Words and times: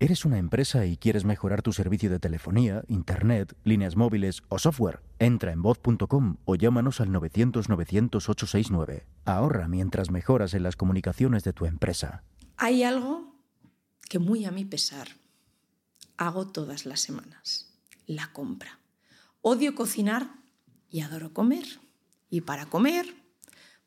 ¿Eres 0.00 0.24
una 0.24 0.38
empresa 0.38 0.86
y 0.86 0.96
quieres 0.96 1.24
mejorar 1.24 1.60
tu 1.60 1.72
servicio 1.72 2.08
de 2.08 2.20
telefonía, 2.20 2.84
internet, 2.86 3.56
líneas 3.64 3.96
móviles 3.96 4.42
o 4.48 4.60
software? 4.60 5.00
Entra 5.18 5.50
en 5.50 5.60
voz.com 5.60 6.36
o 6.44 6.54
llámanos 6.54 7.00
al 7.00 7.08
900-900-869. 7.08 9.06
Ahorra 9.24 9.66
mientras 9.66 10.12
mejoras 10.12 10.54
en 10.54 10.62
las 10.62 10.76
comunicaciones 10.76 11.42
de 11.42 11.52
tu 11.52 11.66
empresa. 11.66 12.22
Hay 12.56 12.84
algo 12.84 13.42
que 14.08 14.20
muy 14.20 14.44
a 14.44 14.52
mi 14.52 14.64
pesar 14.64 15.08
hago 16.16 16.46
todas 16.46 16.86
las 16.86 17.00
semanas. 17.00 17.74
La 18.06 18.32
compra. 18.32 18.78
Odio 19.40 19.74
cocinar 19.74 20.30
y 20.88 21.00
adoro 21.00 21.32
comer. 21.34 21.66
Y 22.30 22.42
para 22.42 22.66
comer, 22.66 23.16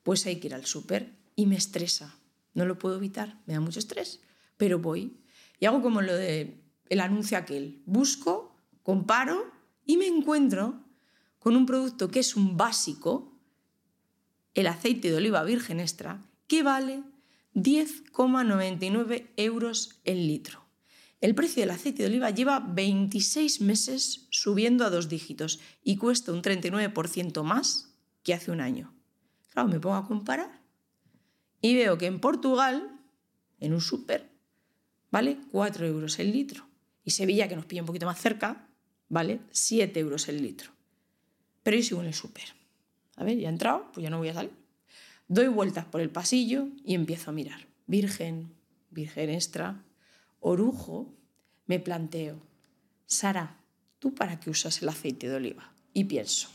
pues 0.03 0.25
hay 0.25 0.41
que 0.41 0.47
ir 0.47 0.55
al 0.55 0.65
súper 0.65 1.13
y 1.37 1.45
me 1.45 1.55
estresa. 1.55 2.17
No 2.53 2.65
lo 2.65 2.77
puedo 2.77 2.97
evitar, 2.97 3.39
me 3.45 3.53
da 3.53 3.61
mucho 3.61 3.79
estrés, 3.79 4.19
pero 4.57 4.77
voy 4.77 5.20
y 5.61 5.67
hago 5.67 5.81
como 5.81 6.01
lo 6.01 6.13
de 6.13 6.59
el 6.89 6.99
anuncio 6.99 7.37
aquel. 7.37 7.81
Busco, 7.85 8.57
comparo 8.83 9.49
y 9.85 9.95
me 9.95 10.07
encuentro 10.07 10.83
con 11.39 11.55
un 11.55 11.65
producto 11.65 12.09
que 12.09 12.19
es 12.19 12.35
un 12.35 12.57
básico, 12.57 13.39
el 14.55 14.67
aceite 14.67 15.09
de 15.09 15.17
oliva 15.17 15.43
virgen 15.43 15.79
extra, 15.79 16.19
que 16.47 16.63
vale 16.63 17.03
10,99 17.53 19.29
euros 19.37 20.01
el 20.03 20.27
litro. 20.27 20.65
El 21.21 21.35
precio 21.35 21.61
del 21.61 21.69
aceite 21.69 22.01
de 22.03 22.09
oliva 22.09 22.31
lleva 22.31 22.59
26 22.59 23.61
meses 23.61 24.27
subiendo 24.31 24.83
a 24.83 24.89
dos 24.89 25.09
dígitos 25.09 25.59
y 25.83 25.97
cuesta 25.97 26.33
un 26.33 26.41
39% 26.41 27.43
más 27.43 27.93
que 28.23 28.33
hace 28.33 28.49
un 28.49 28.61
año. 28.61 28.93
Claro, 29.49 29.69
me 29.69 29.79
pongo 29.79 29.95
a 29.95 30.07
comparar 30.07 30.59
y 31.61 31.75
veo 31.75 31.99
que 31.99 32.07
en 32.07 32.19
Portugal, 32.19 32.99
en 33.59 33.73
un 33.73 33.81
súper, 33.81 34.30
vale 35.11 35.37
4 35.51 35.85
euros 35.85 36.17
el 36.19 36.31
litro. 36.31 36.65
Y 37.03 37.11
Sevilla, 37.11 37.47
que 37.47 37.55
nos 37.55 37.65
pilla 37.65 37.81
un 37.81 37.87
poquito 37.87 38.05
más 38.05 38.19
cerca, 38.19 38.67
vale 39.09 39.41
7 39.51 39.99
euros 39.99 40.27
el 40.29 40.41
litro. 40.41 40.71
Pero 41.63 41.77
yo 41.77 41.83
sigo 41.83 42.01
en 42.01 42.07
el 42.07 42.13
súper. 42.13 42.55
A 43.17 43.23
ver, 43.23 43.37
ya 43.37 43.49
he 43.49 43.51
entrado, 43.51 43.91
pues 43.93 44.03
ya 44.03 44.09
no 44.09 44.17
voy 44.17 44.29
a 44.29 44.33
salir. 44.33 44.51
Doy 45.27 45.47
vueltas 45.47 45.85
por 45.85 46.01
el 46.01 46.09
pasillo 46.09 46.67
y 46.83 46.95
empiezo 46.95 47.29
a 47.29 47.33
mirar. 47.33 47.67
Virgen, 47.87 48.53
virgen 48.89 49.29
extra, 49.29 49.83
orujo. 50.39 51.13
Me 51.67 51.79
planteo, 51.79 52.41
Sara, 53.05 53.57
¿tú 53.99 54.13
para 54.13 54.39
qué 54.39 54.49
usas 54.49 54.81
el 54.81 54.89
aceite 54.89 55.29
de 55.29 55.35
oliva? 55.35 55.73
Y 55.93 56.05
pienso, 56.05 56.49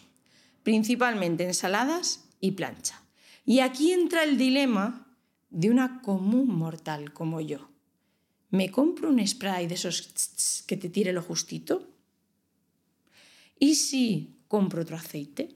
principalmente 0.62 1.44
ensaladas 1.44 2.24
y 2.40 2.52
plancha. 2.52 3.02
Y 3.44 3.60
aquí 3.60 3.92
entra 3.92 4.24
el 4.24 4.36
dilema 4.36 5.06
de 5.50 5.70
una 5.70 6.02
común 6.02 6.48
mortal 6.48 7.12
como 7.12 7.40
yo. 7.40 7.68
¿Me 8.56 8.70
compro 8.70 9.10
un 9.10 9.20
spray 9.26 9.66
de 9.66 9.74
esos 9.74 10.64
que 10.66 10.78
te 10.78 10.88
tire 10.88 11.12
lo 11.12 11.20
justito? 11.20 11.86
¿Y 13.58 13.74
si 13.74 14.40
compro 14.48 14.80
otro 14.80 14.96
aceite? 14.96 15.54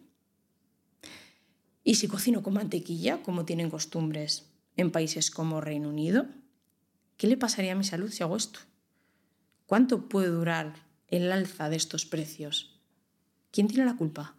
¿Y 1.83 1.95
si 1.95 2.09
cocino 2.09 2.43
con 2.43 2.53
mantequilla, 2.53 3.23
como 3.23 3.47
tienen 3.47 3.71
costumbres 3.71 4.51
en 4.77 4.91
países 4.91 5.31
como 5.31 5.63
Reino 5.63 5.89
Unido? 5.89 6.27
¿Qué 7.17 7.27
le 7.27 7.39
pasaría 7.39 7.73
a 7.73 7.75
mi 7.75 7.85
salud 7.85 8.11
si 8.11 8.23
hago 8.23 8.37
esto? 8.37 8.61
¿Cuánto 9.65 10.11
puede 10.11 10.29
durar 10.29 10.75
el 11.09 11.33
alza 11.33 11.71
de 11.71 11.77
estos 11.77 12.05
precios? 12.05 12.79
¿Quién 13.51 13.67
tiene 13.67 13.87
la 13.87 13.97
culpa? 13.97 14.35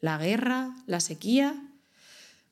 ¿La 0.00 0.16
guerra? 0.16 0.76
¿La 0.86 1.00
sequía? 1.00 1.60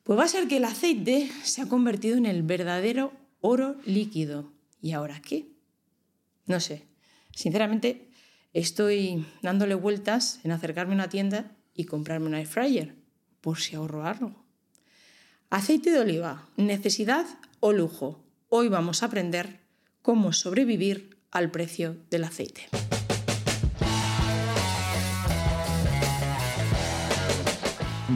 Pues 0.03 0.19
va 0.19 0.25
a 0.25 0.27
ser 0.27 0.49
que 0.49 0.57
el 0.57 0.65
aceite 0.65 1.31
se 1.45 1.61
ha 1.61 1.69
convertido 1.69 2.17
en 2.17 2.25
el 2.25 2.43
verdadero 2.43 3.13
oro 3.39 3.77
líquido 3.85 4.58
¿y 4.81 4.91
ahora 4.91 5.21
qué? 5.21 5.49
No 6.45 6.59
sé. 6.59 6.87
Sinceramente, 7.33 8.09
estoy 8.53 9.25
dándole 9.41 9.75
vueltas 9.75 10.39
en 10.43 10.51
acercarme 10.51 10.93
a 10.93 10.95
una 10.95 11.09
tienda 11.09 11.55
y 11.73 11.85
comprarme 11.85 12.27
un 12.27 12.35
air 12.35 12.47
fryer, 12.47 12.95
por 13.41 13.59
si 13.59 13.75
ahorro 13.75 14.05
algo. 14.05 14.45
Aceite 15.49 15.91
de 15.91 15.99
oliva, 15.99 16.47
necesidad 16.57 17.25
o 17.59 17.71
lujo. 17.73 18.23
Hoy 18.49 18.67
vamos 18.67 19.01
a 19.01 19.07
aprender 19.07 19.61
cómo 20.01 20.33
sobrevivir 20.33 21.17
al 21.31 21.51
precio 21.51 21.97
del 22.09 22.23
aceite. 22.23 22.67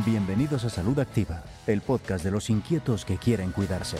Bienvenidos 0.06 0.66
a 0.66 0.69
Salud 0.69 0.97
Activa, 1.00 1.44
el 1.68 1.81
podcast 1.81 2.25
de 2.25 2.31
los 2.31 2.50
inquietos 2.50 3.06
que 3.06 3.18
quieren 3.18 3.52
cuidarse. 3.52 3.97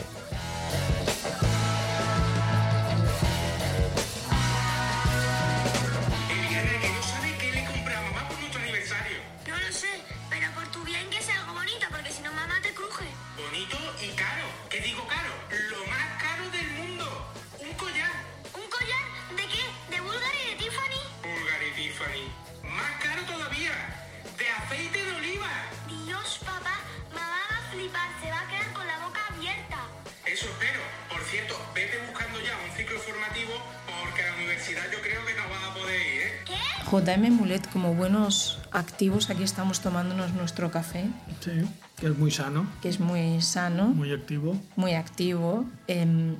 JM 36.90 37.30
Mulet, 37.30 37.66
como 37.72 37.94
buenos 37.94 38.58
activos, 38.70 39.30
aquí 39.30 39.42
estamos 39.42 39.80
tomándonos 39.80 40.34
nuestro 40.34 40.70
café. 40.70 41.06
Sí, 41.40 41.52
que 41.96 42.06
es 42.06 42.18
muy 42.18 42.30
sano. 42.30 42.66
Que 42.82 42.88
es 42.88 43.00
muy 43.00 43.40
sano. 43.40 43.86
Muy 43.88 44.12
activo. 44.12 44.60
Muy 44.76 44.94
activo. 44.94 45.64
Eh, 45.88 46.36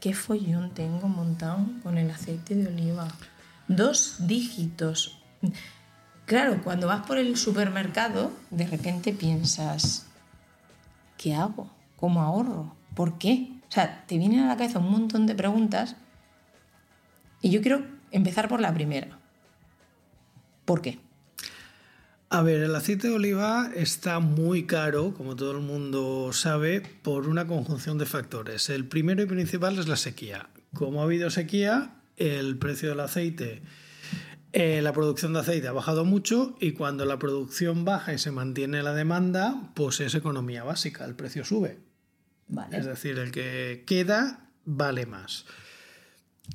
¿Qué 0.00 0.14
follón 0.14 0.70
tengo 0.70 1.08
montado 1.08 1.66
con 1.82 1.98
el 1.98 2.10
aceite 2.10 2.54
de 2.54 2.66
oliva? 2.66 3.08
Dos 3.68 4.26
dígitos. 4.26 5.18
Claro, 6.26 6.62
cuando 6.64 6.86
vas 6.86 7.06
por 7.06 7.18
el 7.18 7.36
supermercado, 7.36 8.32
de 8.50 8.66
repente 8.66 9.12
piensas, 9.12 10.06
¿qué 11.18 11.34
hago? 11.34 11.70
¿Cómo 11.96 12.22
ahorro? 12.22 12.74
¿Por 12.94 13.18
qué? 13.18 13.50
O 13.68 13.72
sea, 13.72 14.04
te 14.06 14.16
vienen 14.16 14.40
a 14.40 14.48
la 14.48 14.56
cabeza 14.56 14.78
un 14.78 14.90
montón 14.90 15.26
de 15.26 15.34
preguntas 15.34 15.96
y 17.42 17.50
yo 17.50 17.60
quiero 17.60 17.84
empezar 18.10 18.48
por 18.48 18.60
la 18.60 18.72
primera. 18.72 19.18
¿Por 20.64 20.82
qué? 20.82 20.98
A 22.30 22.42
ver, 22.42 22.62
el 22.62 22.74
aceite 22.74 23.08
de 23.08 23.14
oliva 23.14 23.70
está 23.76 24.18
muy 24.18 24.64
caro, 24.64 25.14
como 25.14 25.36
todo 25.36 25.52
el 25.52 25.60
mundo 25.60 26.30
sabe, 26.32 26.82
por 27.02 27.28
una 27.28 27.46
conjunción 27.46 27.96
de 27.96 28.06
factores. 28.06 28.70
El 28.70 28.86
primero 28.86 29.22
y 29.22 29.26
principal 29.26 29.78
es 29.78 29.86
la 29.86 29.96
sequía. 29.96 30.48
Como 30.72 31.00
ha 31.00 31.04
habido 31.04 31.30
sequía, 31.30 31.94
el 32.16 32.58
precio 32.58 32.88
del 32.88 33.00
aceite, 33.00 33.62
eh, 34.52 34.82
la 34.82 34.92
producción 34.92 35.32
de 35.32 35.40
aceite 35.40 35.68
ha 35.68 35.72
bajado 35.72 36.04
mucho 36.04 36.56
y 36.60 36.72
cuando 36.72 37.04
la 37.04 37.18
producción 37.18 37.84
baja 37.84 38.12
y 38.12 38.18
se 38.18 38.30
mantiene 38.30 38.82
la 38.82 38.94
demanda, 38.94 39.70
pues 39.74 40.00
es 40.00 40.14
economía 40.14 40.64
básica, 40.64 41.04
el 41.04 41.14
precio 41.14 41.44
sube. 41.44 41.78
Es 42.72 42.84
decir, 42.84 43.18
el 43.18 43.30
que 43.30 43.84
queda 43.86 44.50
vale 44.64 45.06
más. 45.06 45.44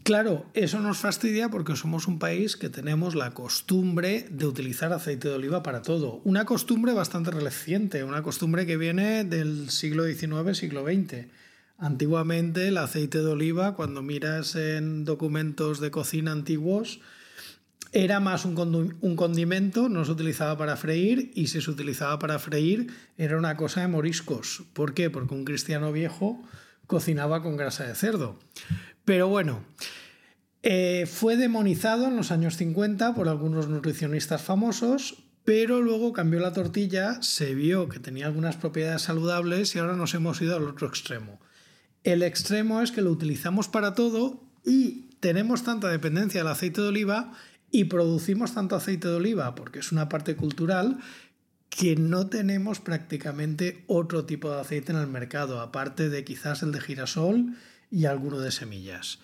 Claro, 0.03 0.45
eso 0.53 0.79
nos 0.79 0.99
fastidia 0.99 1.49
porque 1.49 1.75
somos 1.75 2.07
un 2.07 2.19
país 2.19 2.55
que 2.55 2.69
tenemos 2.69 3.15
la 3.15 3.31
costumbre 3.31 4.27
de 4.29 4.45
utilizar 4.45 4.93
aceite 4.93 5.29
de 5.29 5.35
oliva 5.35 5.63
para 5.63 5.81
todo. 5.81 6.21
Una 6.23 6.45
costumbre 6.45 6.93
bastante 6.93 7.31
reciente, 7.31 8.03
una 8.03 8.21
costumbre 8.21 8.65
que 8.67 8.77
viene 8.77 9.23
del 9.23 9.69
siglo 9.71 10.05
XIX, 10.05 10.55
siglo 10.55 10.83
XX. 10.83 11.27
Antiguamente 11.79 12.67
el 12.67 12.77
aceite 12.77 13.19
de 13.19 13.27
oliva, 13.27 13.75
cuando 13.75 14.01
miras 14.03 14.55
en 14.55 15.05
documentos 15.05 15.79
de 15.79 15.91
cocina 15.91 16.33
antiguos, 16.33 16.99
era 17.91 18.19
más 18.19 18.45
un, 18.45 19.15
condimento, 19.15 19.89
no 19.89 20.05
se 20.05 20.11
utilizaba 20.11 20.57
para 20.57 20.77
freír 20.77 21.31
y 21.33 21.47
si 21.47 21.61
se 21.61 21.71
utilizaba 21.71 22.19
para 22.19 22.37
freír 22.37 22.93
era 23.17 23.37
una 23.37 23.57
cosa 23.57 23.81
de 23.81 23.87
moriscos. 23.87 24.63
¿Por 24.73 24.93
qué? 24.93 25.09
Porque 25.09 25.33
un 25.33 25.45
cristiano 25.45 25.91
viejo 25.91 26.43
cocinaba 26.89 27.43
con 27.43 27.55
grasa 27.55 27.85
de 27.85 27.93
cerdo. 27.93 28.39
Pero 29.05 29.27
bueno, 29.27 29.63
eh, 30.63 31.05
fue 31.05 31.37
demonizado 31.37 32.07
en 32.07 32.15
los 32.15 32.31
años 32.31 32.57
50 32.57 33.13
por 33.13 33.29
algunos 33.29 33.69
nutricionistas 33.69 34.41
famosos, 34.41 35.23
pero 35.45 35.81
luego 35.81 36.13
cambió 36.13 36.39
la 36.39 36.51
tortilla, 36.51 37.21
se 37.21 37.53
vio 37.53 37.89
que 37.89 37.99
tenía 37.99 38.25
algunas 38.25 38.57
propiedades 38.57 39.03
saludables 39.03 39.75
y 39.75 39.79
ahora 39.79 39.95
nos 39.95 40.15
hemos 40.15 40.41
ido 40.41 40.57
al 40.57 40.63
otro 40.63 40.87
extremo. 40.87 41.39
El 42.03 42.23
extremo 42.23 42.81
es 42.81 42.91
que 42.91 43.03
lo 43.03 43.11
utilizamos 43.11 43.67
para 43.67 43.93
todo 43.93 44.41
y 44.65 45.11
tenemos 45.19 45.63
tanta 45.63 45.89
dependencia 45.89 46.41
del 46.41 46.51
aceite 46.51 46.81
de 46.81 46.87
oliva 46.87 47.33
y 47.69 47.83
producimos 47.83 48.55
tanto 48.55 48.75
aceite 48.75 49.09
de 49.09 49.15
oliva 49.15 49.53
porque 49.53 49.77
es 49.77 49.91
una 49.91 50.09
parte 50.09 50.35
cultural 50.35 50.97
que 51.69 51.95
no 51.95 52.27
tenemos 52.27 52.79
prácticamente 52.79 53.83
otro 53.87 54.25
tipo 54.25 54.51
de 54.51 54.61
aceite 54.61 54.91
en 54.91 54.97
el 54.97 55.07
mercado, 55.07 55.61
aparte 55.61 56.09
de 56.09 56.23
quizás 56.23 56.63
el 56.63 56.71
de 56.71 56.81
girasol 56.81 57.55
y 57.91 58.05
alguno 58.05 58.39
de 58.39 58.51
semillas. 58.51 59.19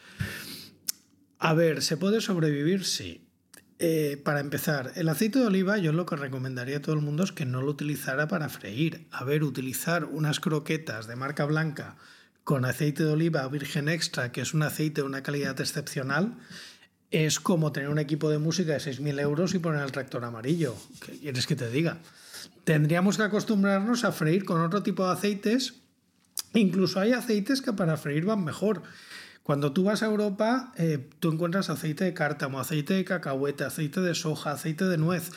A 1.40 1.54
ver, 1.54 1.82
¿se 1.82 1.98
puede 1.98 2.22
sobrevivir? 2.22 2.86
Sí. 2.86 3.22
Eh, 3.78 4.22
para 4.24 4.40
empezar, 4.40 4.94
el 4.96 5.10
aceite 5.10 5.40
de 5.40 5.48
oliva 5.48 5.78
yo 5.78 5.92
lo 5.92 6.06
que 6.06 6.16
recomendaría 6.16 6.78
a 6.78 6.82
todo 6.82 6.96
el 6.96 7.02
mundo 7.02 7.24
es 7.24 7.34
que 7.34 7.46
no 7.46 7.62
lo 7.62 7.72
utilizara 7.72 8.28
para 8.28 8.48
freír. 8.48 9.06
A 9.12 9.26
ver, 9.26 9.44
utilizar 9.44 10.06
unas 10.06 10.40
croquetas 10.40 11.08
de 11.08 11.16
marca 11.18 11.46
blanca 11.46 11.98
con 12.46 12.64
aceite 12.64 13.04
de 13.04 13.12
oliva 13.12 13.46
virgen 13.48 13.90
extra, 13.90 14.32
que 14.32 14.42
es 14.42 14.54
un 14.54 14.62
aceite 14.62 15.02
de 15.02 15.08
una 15.08 15.24
calidad 15.24 15.60
excepcional, 15.60 16.38
es 17.12 17.40
como 17.40 17.72
tener 17.72 17.90
un 17.90 18.00
equipo 18.00 18.30
de 18.30 18.38
música 18.38 18.74
de 18.74 18.80
6.000 18.80 19.20
euros 19.20 19.54
y 19.54 19.60
poner 19.60 19.82
el 19.82 19.92
tractor 19.92 20.24
amarillo. 20.24 20.76
¿Qué 21.04 21.18
quieres 21.18 21.48
que 21.48 21.56
te 21.56 21.70
diga? 21.70 21.98
Tendríamos 22.64 23.18
que 23.18 23.24
acostumbrarnos 23.24 24.04
a 24.04 24.12
freír 24.12 24.46
con 24.46 24.62
otro 24.62 24.84
tipo 24.84 25.06
de 25.06 25.14
aceites. 25.14 25.76
Incluso 26.54 27.00
hay 27.00 27.14
aceites 27.14 27.62
que 27.62 27.74
para 27.74 27.98
freír 27.98 28.26
van 28.26 28.44
mejor. 28.44 28.84
Cuando 29.44 29.74
tú 29.74 29.84
vas 29.84 30.02
a 30.02 30.08
Europa, 30.08 30.72
eh, 30.76 31.10
tú 31.20 31.32
encuentras 31.32 31.70
aceite 31.70 32.04
de 32.04 32.14
cártamo, 32.14 32.60
aceite 32.60 32.96
de 32.96 33.06
cacahuete, 33.06 33.64
aceite 33.64 34.02
de 34.02 34.16
soja, 34.16 34.52
aceite 34.52 34.86
de 34.86 34.98
nuez. 34.98 35.32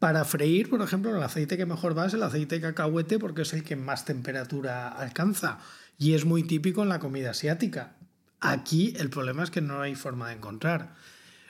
Para 0.00 0.24
freír, 0.24 0.68
por 0.68 0.82
ejemplo, 0.82 1.16
el 1.16 1.22
aceite 1.22 1.56
que 1.56 1.64
mejor 1.64 1.96
va 1.96 2.06
es 2.06 2.14
el 2.14 2.22
aceite 2.22 2.56
de 2.56 2.60
cacahuete 2.60 3.18
porque 3.18 3.42
es 3.42 3.52
el 3.52 3.62
que 3.62 3.76
más 3.76 4.04
temperatura 4.04 4.88
alcanza 4.88 5.60
y 5.98 6.14
es 6.14 6.24
muy 6.24 6.42
típico 6.42 6.82
en 6.82 6.88
la 6.88 6.98
comida 6.98 7.30
asiática. 7.30 7.94
Aquí 8.40 8.92
el 8.98 9.08
problema 9.08 9.44
es 9.44 9.50
que 9.50 9.60
no 9.60 9.80
hay 9.80 9.94
forma 9.94 10.28
de 10.28 10.34
encontrar. 10.34 10.94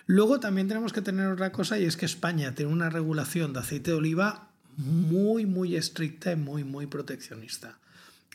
Luego 0.07 0.39
también 0.39 0.69
tenemos 0.69 0.93
que 0.93 1.01
tener 1.01 1.29
otra 1.29 1.53
cosa 1.53 1.79
y 1.79 1.85
es 1.87 1.97
que 1.97 2.07
España 2.07 2.55
tiene 2.55 2.71
una 2.71 2.91
regulación 2.91 3.53
de 3.53 3.61
aceite 3.61 3.93
de 3.93 3.97
oliva 3.97 4.51
muy, 4.77 5.47
muy 5.47 5.77
estricta 5.77 6.33
y 6.33 6.37
muy, 6.37 6.65
muy 6.65 6.87
proteccionista. 6.87 7.79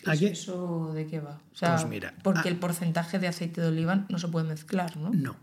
¿Eso 0.06 0.94
de 0.94 1.08
qué 1.08 1.20
va? 1.20 1.42
pues 1.60 1.86
mira, 1.88 2.16
porque 2.24 2.48
el 2.48 2.58
porcentaje 2.58 3.20
de 3.20 3.28
aceite 3.28 3.62
de 3.62 3.68
oliva 3.68 4.06
no 4.10 4.18
se 4.18 4.30
puede 4.30 4.48
mezclar, 4.48 4.96
¿no? 4.98 5.12
No. 5.12 5.36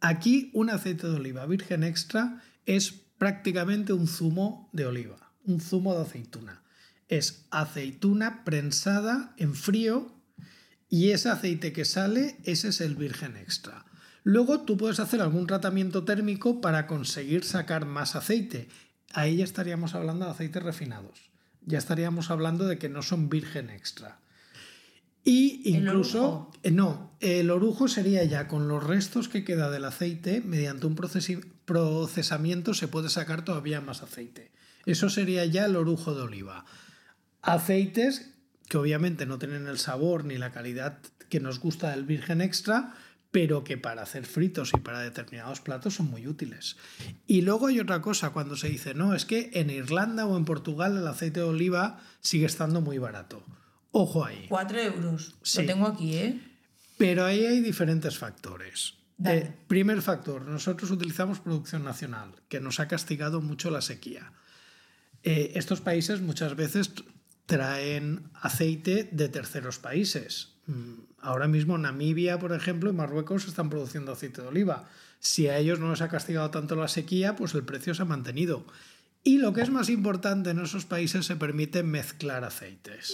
Aquí 0.00 0.50
un 0.54 0.70
aceite 0.70 1.06
de 1.06 1.16
oliva 1.16 1.46
virgen 1.46 1.84
extra 1.84 2.42
es 2.64 2.92
prácticamente 3.18 3.92
un 3.92 4.08
zumo 4.08 4.68
de 4.72 4.86
oliva, 4.86 5.32
un 5.44 5.60
zumo 5.60 5.94
de 5.94 6.02
aceituna. 6.02 6.62
Es 7.08 7.46
aceituna 7.50 8.44
prensada 8.44 9.34
en 9.36 9.54
frío 9.54 10.12
y 10.88 11.10
ese 11.10 11.28
aceite 11.28 11.72
que 11.72 11.84
sale, 11.84 12.38
ese 12.44 12.68
es 12.68 12.80
el 12.80 12.96
virgen 12.96 13.36
extra. 13.36 13.86
Luego 14.24 14.62
tú 14.62 14.76
puedes 14.76 14.98
hacer 14.98 15.20
algún 15.20 15.46
tratamiento 15.46 16.04
térmico 16.04 16.60
para 16.60 16.88
conseguir 16.88 17.44
sacar 17.44 17.86
más 17.86 18.16
aceite. 18.16 18.68
Ahí 19.12 19.36
ya 19.36 19.44
estaríamos 19.44 19.94
hablando 19.94 20.26
de 20.26 20.32
aceites 20.32 20.62
refinados 20.62 21.30
ya 21.66 21.78
estaríamos 21.78 22.30
hablando 22.30 22.66
de 22.66 22.78
que 22.78 22.88
no 22.88 23.02
son 23.02 23.28
virgen 23.28 23.68
extra. 23.70 24.20
Y 25.24 25.62
incluso, 25.64 26.52
eh, 26.62 26.70
no, 26.70 27.16
el 27.18 27.50
orujo 27.50 27.88
sería 27.88 28.22
ya 28.22 28.46
con 28.46 28.68
los 28.68 28.82
restos 28.82 29.28
que 29.28 29.44
queda 29.44 29.70
del 29.70 29.84
aceite, 29.84 30.40
mediante 30.40 30.86
un 30.86 30.94
procesamiento 30.94 32.74
se 32.74 32.86
puede 32.86 33.08
sacar 33.08 33.44
todavía 33.44 33.80
más 33.80 34.04
aceite. 34.04 34.52
Eso 34.86 35.10
sería 35.10 35.44
ya 35.44 35.64
el 35.64 35.74
orujo 35.74 36.14
de 36.14 36.22
oliva. 36.22 36.64
Aceites 37.42 38.32
que 38.68 38.78
obviamente 38.78 39.26
no 39.26 39.38
tienen 39.38 39.66
el 39.66 39.78
sabor 39.78 40.24
ni 40.24 40.38
la 40.38 40.52
calidad 40.52 40.98
que 41.28 41.40
nos 41.40 41.58
gusta 41.58 41.90
del 41.90 42.04
virgen 42.04 42.40
extra, 42.40 42.94
pero 43.36 43.64
que 43.64 43.76
para 43.76 44.00
hacer 44.00 44.24
fritos 44.24 44.72
y 44.72 44.80
para 44.80 45.00
determinados 45.00 45.60
platos 45.60 45.96
son 45.96 46.06
muy 46.06 46.26
útiles. 46.26 46.78
Y 47.26 47.42
luego 47.42 47.66
hay 47.66 47.78
otra 47.80 48.00
cosa 48.00 48.30
cuando 48.30 48.56
se 48.56 48.70
dice, 48.70 48.94
no, 48.94 49.12
es 49.12 49.26
que 49.26 49.50
en 49.52 49.68
Irlanda 49.68 50.24
o 50.24 50.38
en 50.38 50.46
Portugal 50.46 50.96
el 50.96 51.06
aceite 51.06 51.40
de 51.40 51.46
oliva 51.46 52.00
sigue 52.22 52.46
estando 52.46 52.80
muy 52.80 52.96
barato. 52.96 53.44
Ojo 53.90 54.24
ahí. 54.24 54.46
Cuatro 54.48 54.80
euros. 54.80 55.34
Lo 55.54 55.66
tengo 55.66 55.86
aquí, 55.86 56.16
¿eh? 56.16 56.40
Pero 56.96 57.26
ahí 57.26 57.44
hay 57.44 57.60
diferentes 57.60 58.16
factores. 58.16 58.94
Eh, 59.22 59.52
primer 59.68 60.00
factor, 60.00 60.46
nosotros 60.46 60.90
utilizamos 60.90 61.40
producción 61.40 61.84
nacional, 61.84 62.32
que 62.48 62.60
nos 62.60 62.80
ha 62.80 62.88
castigado 62.88 63.42
mucho 63.42 63.70
la 63.70 63.82
sequía. 63.82 64.32
Eh, 65.24 65.52
estos 65.56 65.82
países 65.82 66.22
muchas 66.22 66.56
veces 66.56 66.90
traen 67.44 68.30
aceite 68.32 69.10
de 69.12 69.28
terceros 69.28 69.78
países. 69.78 70.55
Mm, 70.66 71.06
Ahora 71.26 71.48
mismo 71.48 71.76
Namibia, 71.76 72.38
por 72.38 72.52
ejemplo, 72.52 72.88
y 72.88 72.92
Marruecos 72.92 73.48
están 73.48 73.68
produciendo 73.68 74.12
aceite 74.12 74.42
de 74.42 74.46
oliva. 74.46 74.84
Si 75.18 75.48
a 75.48 75.58
ellos 75.58 75.80
no 75.80 75.90
les 75.90 76.00
ha 76.00 76.08
castigado 76.08 76.50
tanto 76.50 76.76
la 76.76 76.86
sequía, 76.86 77.34
pues 77.34 77.52
el 77.54 77.64
precio 77.64 77.94
se 77.94 78.02
ha 78.02 78.04
mantenido. 78.04 78.64
Y 79.24 79.38
lo 79.38 79.52
que 79.52 79.62
es 79.62 79.70
más 79.70 79.88
importante, 79.88 80.50
en 80.50 80.60
esos 80.60 80.84
países 80.84 81.26
se 81.26 81.34
permite 81.34 81.82
mezclar 81.82 82.44
aceites. 82.44 83.12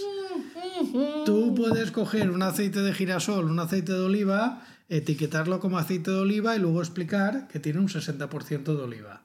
Tú 1.25 1.55
puedes 1.55 1.91
coger 1.91 2.31
un 2.31 2.43
aceite 2.43 2.83
de 2.83 2.93
girasol, 2.93 3.47
un 3.47 3.59
aceite 3.59 3.93
de 3.93 4.01
oliva, 4.01 4.63
etiquetarlo 4.91 5.59
como 5.59 5.79
aceite 5.79 6.11
de 6.11 6.19
oliva 6.19 6.55
y 6.55 6.59
luego 6.59 6.83
explicar 6.83 7.49
que 7.49 7.61
tiene 7.61 7.79
un 7.81 7.89
60% 7.89 8.77
de 8.77 8.83
oliva. 8.83 9.23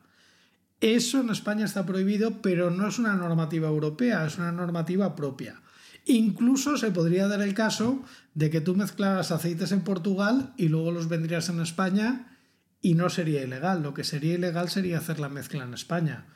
Eso 0.80 1.20
en 1.20 1.30
España 1.30 1.66
está 1.66 1.86
prohibido, 1.86 2.42
pero 2.42 2.72
no 2.72 2.88
es 2.88 3.00
una 3.00 3.16
normativa 3.16 3.68
europea, 3.68 4.26
es 4.26 4.38
una 4.38 4.54
normativa 4.54 5.14
propia. 5.14 5.60
Incluso 6.08 6.78
se 6.78 6.92
podría 6.92 7.28
dar 7.28 7.42
el 7.42 7.54
caso 7.54 8.02
de 8.34 8.50
que 8.50 8.62
tú 8.62 8.76
mezclaras 8.76 9.32
aceites 9.32 9.72
en 9.74 9.82
Portugal 9.82 10.54
y 10.58 10.70
luego 10.70 10.92
los 10.92 11.10
vendrías 11.10 11.50
en 11.50 11.60
España 11.60 12.38
y 12.82 12.94
no 12.94 13.10
sería 13.10 13.44
ilegal. 13.44 13.84
Lo 13.84 13.94
que 13.94 14.06
sería 14.06 14.36
ilegal 14.36 14.70
sería 14.70 15.00
hacer 15.00 15.20
la 15.20 15.28
mezcla 15.28 15.66
en 15.66 15.74
España. 15.74 16.28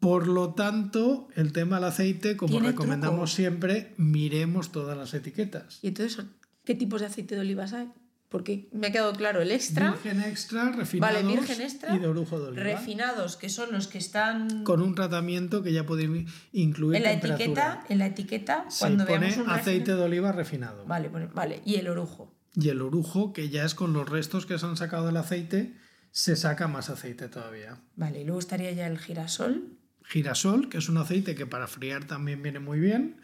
Por 0.00 0.26
lo 0.26 0.54
tanto, 0.54 1.28
el 1.36 1.52
tema 1.52 1.76
del 1.76 1.84
aceite, 1.84 2.36
como 2.36 2.60
recomendamos 2.60 3.32
siempre, 3.32 3.94
miremos 3.96 4.72
todas 4.72 4.98
las 4.98 5.14
etiquetas. 5.14 5.78
¿Y 5.82 5.88
entonces 5.88 6.24
qué 6.64 6.74
tipos 6.74 7.00
de 7.00 7.06
aceite 7.06 7.36
de 7.36 7.42
olivas 7.42 7.72
hay? 7.72 7.88
Porque 8.28 8.68
me 8.72 8.88
ha 8.88 8.92
quedado 8.92 9.12
claro 9.12 9.40
el 9.40 9.52
extra. 9.52 9.92
Virgen 9.92 10.20
extra, 10.22 10.72
refinados 10.72 11.14
vale, 11.14 11.28
virgen 11.28 11.60
extra, 11.60 11.94
y 11.94 11.98
de 11.98 12.06
orujo 12.06 12.40
de 12.40 12.48
oliva. 12.48 12.62
Refinados, 12.64 13.36
que 13.36 13.48
son 13.48 13.72
los 13.72 13.86
que 13.86 13.98
están... 13.98 14.64
Con 14.64 14.82
un 14.82 14.94
tratamiento 14.94 15.62
que 15.62 15.72
ya 15.72 15.86
puede 15.86 16.26
incluir 16.52 16.96
en 16.96 17.02
la 17.04 17.12
etiqueta 17.12 17.84
En 17.88 17.98
la 17.98 18.06
etiqueta, 18.06 18.66
cuando 18.78 19.06
pone 19.06 19.34
aceite 19.46 19.94
de 19.94 20.02
oliva 20.02 20.32
refinado. 20.32 20.84
Vale, 20.86 21.08
vale, 21.08 21.62
y 21.64 21.76
el 21.76 21.88
orujo. 21.88 22.34
Y 22.54 22.70
el 22.70 22.82
orujo, 22.82 23.32
que 23.32 23.48
ya 23.48 23.64
es 23.64 23.74
con 23.74 23.92
los 23.92 24.08
restos 24.08 24.46
que 24.46 24.58
se 24.58 24.66
han 24.66 24.76
sacado 24.76 25.06
del 25.06 25.18
aceite, 25.18 25.76
se 26.10 26.34
saca 26.34 26.66
más 26.66 26.90
aceite 26.90 27.28
todavía. 27.28 27.78
Vale, 27.94 28.22
y 28.22 28.24
luego 28.24 28.40
estaría 28.40 28.72
ya 28.72 28.86
el 28.86 28.98
girasol. 28.98 29.78
Girasol, 30.02 30.68
que 30.68 30.78
es 30.78 30.88
un 30.88 30.96
aceite 30.96 31.34
que 31.34 31.46
para 31.46 31.66
friar 31.66 32.06
también 32.06 32.42
viene 32.42 32.60
muy 32.60 32.78
bien. 32.78 33.20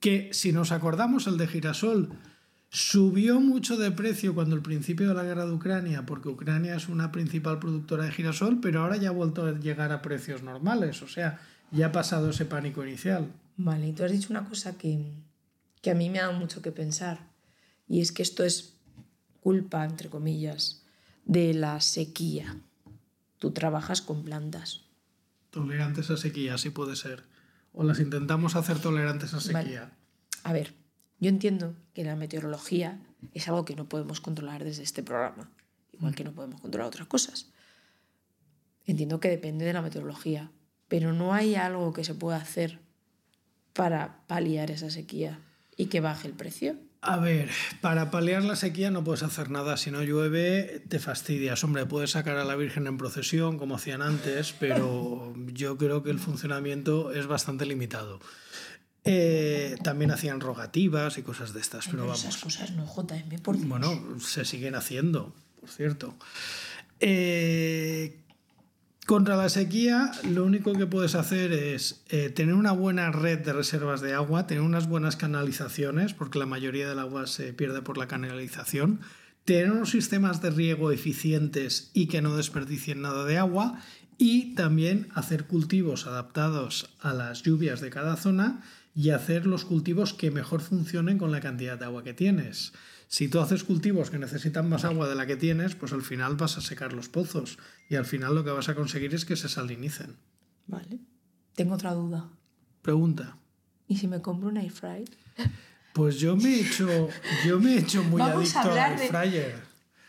Que 0.00 0.30
si 0.32 0.52
nos 0.52 0.72
acordamos, 0.72 1.26
el 1.26 1.36
de 1.36 1.46
girasol 1.46 2.18
Subió 2.74 3.38
mucho 3.38 3.76
de 3.76 3.90
precio 3.90 4.34
cuando 4.34 4.56
el 4.56 4.62
principio 4.62 5.06
de 5.06 5.12
la 5.12 5.24
guerra 5.24 5.44
de 5.44 5.52
Ucrania, 5.52 6.06
porque 6.06 6.30
Ucrania 6.30 6.74
es 6.74 6.88
una 6.88 7.12
principal 7.12 7.58
productora 7.58 8.06
de 8.06 8.12
girasol, 8.12 8.60
pero 8.62 8.80
ahora 8.80 8.96
ya 8.96 9.10
ha 9.10 9.12
vuelto 9.12 9.44
a 9.44 9.52
llegar 9.52 9.92
a 9.92 10.00
precios 10.00 10.42
normales, 10.42 11.02
o 11.02 11.06
sea, 11.06 11.38
ya 11.70 11.88
ha 11.88 11.92
pasado 11.92 12.30
ese 12.30 12.46
pánico 12.46 12.82
inicial. 12.82 13.30
Vale, 13.58 13.88
y 13.88 13.92
tú 13.92 14.04
has 14.04 14.10
dicho 14.10 14.28
una 14.30 14.48
cosa 14.48 14.78
que, 14.78 15.04
que 15.82 15.90
a 15.90 15.94
mí 15.94 16.08
me 16.08 16.20
ha 16.20 16.28
dado 16.28 16.38
mucho 16.38 16.62
que 16.62 16.72
pensar, 16.72 17.28
y 17.86 18.00
es 18.00 18.10
que 18.10 18.22
esto 18.22 18.42
es 18.42 18.78
culpa, 19.42 19.84
entre 19.84 20.08
comillas, 20.08 20.82
de 21.26 21.52
la 21.52 21.78
sequía. 21.82 22.56
Tú 23.38 23.50
trabajas 23.50 24.00
con 24.00 24.24
plantas. 24.24 24.86
Tolerantes 25.50 26.08
a 26.08 26.16
sequía, 26.16 26.56
sí 26.56 26.70
puede 26.70 26.96
ser. 26.96 27.24
O 27.74 27.84
las 27.84 28.00
intentamos 28.00 28.56
hacer 28.56 28.78
tolerantes 28.78 29.34
a 29.34 29.40
sequía. 29.40 29.92
A 30.42 30.54
ver, 30.54 30.72
yo 31.22 31.28
entiendo 31.28 31.76
que 31.94 32.02
la 32.02 32.16
meteorología 32.16 32.98
es 33.32 33.46
algo 33.46 33.64
que 33.64 33.76
no 33.76 33.88
podemos 33.88 34.20
controlar 34.20 34.64
desde 34.64 34.82
este 34.82 35.04
programa, 35.04 35.52
igual 35.92 36.16
que 36.16 36.24
no 36.24 36.32
podemos 36.32 36.60
controlar 36.60 36.88
otras 36.88 37.06
cosas. 37.06 37.46
Entiendo 38.86 39.20
que 39.20 39.28
depende 39.28 39.64
de 39.64 39.72
la 39.72 39.82
meteorología, 39.82 40.50
pero 40.88 41.12
no 41.12 41.32
hay 41.32 41.54
algo 41.54 41.92
que 41.92 42.02
se 42.02 42.16
pueda 42.16 42.38
hacer 42.38 42.80
para 43.72 44.26
paliar 44.26 44.72
esa 44.72 44.90
sequía 44.90 45.38
y 45.76 45.86
que 45.86 46.00
baje 46.00 46.26
el 46.26 46.34
precio. 46.34 46.74
A 47.02 47.18
ver, 47.18 47.50
para 47.80 48.10
paliar 48.10 48.42
la 48.42 48.56
sequía 48.56 48.90
no 48.90 49.04
puedes 49.04 49.22
hacer 49.22 49.48
nada. 49.48 49.76
Si 49.76 49.92
no 49.92 50.02
llueve, 50.02 50.82
te 50.88 50.98
fastidias. 50.98 51.62
Hombre, 51.62 51.86
puedes 51.86 52.10
sacar 52.10 52.36
a 52.36 52.44
la 52.44 52.56
Virgen 52.56 52.88
en 52.88 52.98
procesión, 52.98 53.58
como 53.58 53.76
hacían 53.76 54.02
antes, 54.02 54.54
pero 54.58 55.34
yo 55.52 55.78
creo 55.78 56.02
que 56.02 56.10
el 56.10 56.18
funcionamiento 56.18 57.12
es 57.12 57.28
bastante 57.28 57.64
limitado. 57.64 58.18
Eh, 59.04 59.76
también 59.82 60.12
hacían 60.12 60.40
rogativas 60.40 61.18
y 61.18 61.22
cosas 61.22 61.52
de 61.52 61.60
estas, 61.60 61.88
pero, 61.88 62.06
vamos. 62.06 62.20
Esas 62.20 62.36
cosas 62.36 62.70
no, 62.72 62.86
JM, 62.86 63.40
por 63.42 63.56
Bueno, 63.56 64.20
se 64.20 64.44
siguen 64.44 64.76
haciendo, 64.76 65.34
por 65.60 65.70
cierto. 65.70 66.14
Eh, 67.00 68.20
contra 69.06 69.36
la 69.36 69.48
sequía, 69.48 70.12
lo 70.22 70.44
único 70.44 70.72
que 70.74 70.86
puedes 70.86 71.16
hacer 71.16 71.52
es 71.52 72.04
eh, 72.10 72.30
tener 72.30 72.54
una 72.54 72.70
buena 72.70 73.10
red 73.10 73.40
de 73.40 73.52
reservas 73.52 74.00
de 74.00 74.14
agua, 74.14 74.46
tener 74.46 74.62
unas 74.62 74.88
buenas 74.88 75.16
canalizaciones, 75.16 76.14
porque 76.14 76.38
la 76.38 76.46
mayoría 76.46 76.88
del 76.88 77.00
agua 77.00 77.26
se 77.26 77.52
pierde 77.52 77.82
por 77.82 77.98
la 77.98 78.06
canalización, 78.06 79.00
tener 79.44 79.72
unos 79.72 79.90
sistemas 79.90 80.40
de 80.40 80.50
riego 80.50 80.92
eficientes 80.92 81.90
y 81.92 82.06
que 82.06 82.22
no 82.22 82.36
desperdicien 82.36 83.02
nada 83.02 83.24
de 83.24 83.38
agua, 83.38 83.80
y 84.16 84.54
también 84.54 85.08
hacer 85.14 85.46
cultivos 85.46 86.06
adaptados 86.06 86.88
a 87.00 87.12
las 87.12 87.42
lluvias 87.42 87.80
de 87.80 87.90
cada 87.90 88.16
zona 88.16 88.62
y 88.94 89.10
hacer 89.10 89.46
los 89.46 89.64
cultivos 89.64 90.12
que 90.14 90.30
mejor 90.30 90.60
funcionen 90.60 91.18
con 91.18 91.30
la 91.32 91.40
cantidad 91.40 91.78
de 91.78 91.84
agua 91.86 92.04
que 92.04 92.12
tienes. 92.14 92.72
Si 93.08 93.28
tú 93.28 93.40
haces 93.40 93.64
cultivos 93.64 94.10
que 94.10 94.18
necesitan 94.18 94.68
más 94.68 94.84
agua 94.84 95.08
de 95.08 95.14
la 95.14 95.26
que 95.26 95.36
tienes, 95.36 95.74
pues 95.74 95.92
al 95.92 96.02
final 96.02 96.36
vas 96.36 96.56
a 96.58 96.60
secar 96.60 96.92
los 96.92 97.08
pozos 97.08 97.58
y 97.88 97.96
al 97.96 98.04
final 98.06 98.34
lo 98.34 98.44
que 98.44 98.50
vas 98.50 98.68
a 98.68 98.74
conseguir 98.74 99.14
es 99.14 99.24
que 99.24 99.36
se 99.36 99.48
salinicen. 99.48 100.16
Vale. 100.66 100.98
Tengo 101.54 101.74
otra 101.74 101.92
duda. 101.92 102.28
Pregunta. 102.82 103.36
¿Y 103.86 103.96
si 103.96 104.08
me 104.08 104.20
compro 104.22 104.48
un 104.48 104.56
air 104.56 104.70
fry? 104.70 105.04
Pues 105.92 106.18
yo 106.18 106.36
me 106.36 106.54
he 106.54 106.60
hecho, 106.62 107.08
yo 107.46 107.60
me 107.60 107.74
he 107.74 107.78
hecho 107.80 108.02
muy 108.04 108.18
Vamos 108.20 108.56
adicto 108.56 108.72
al 108.72 108.92
air 108.92 108.98
de- 108.98 109.08
fryer. 109.08 109.54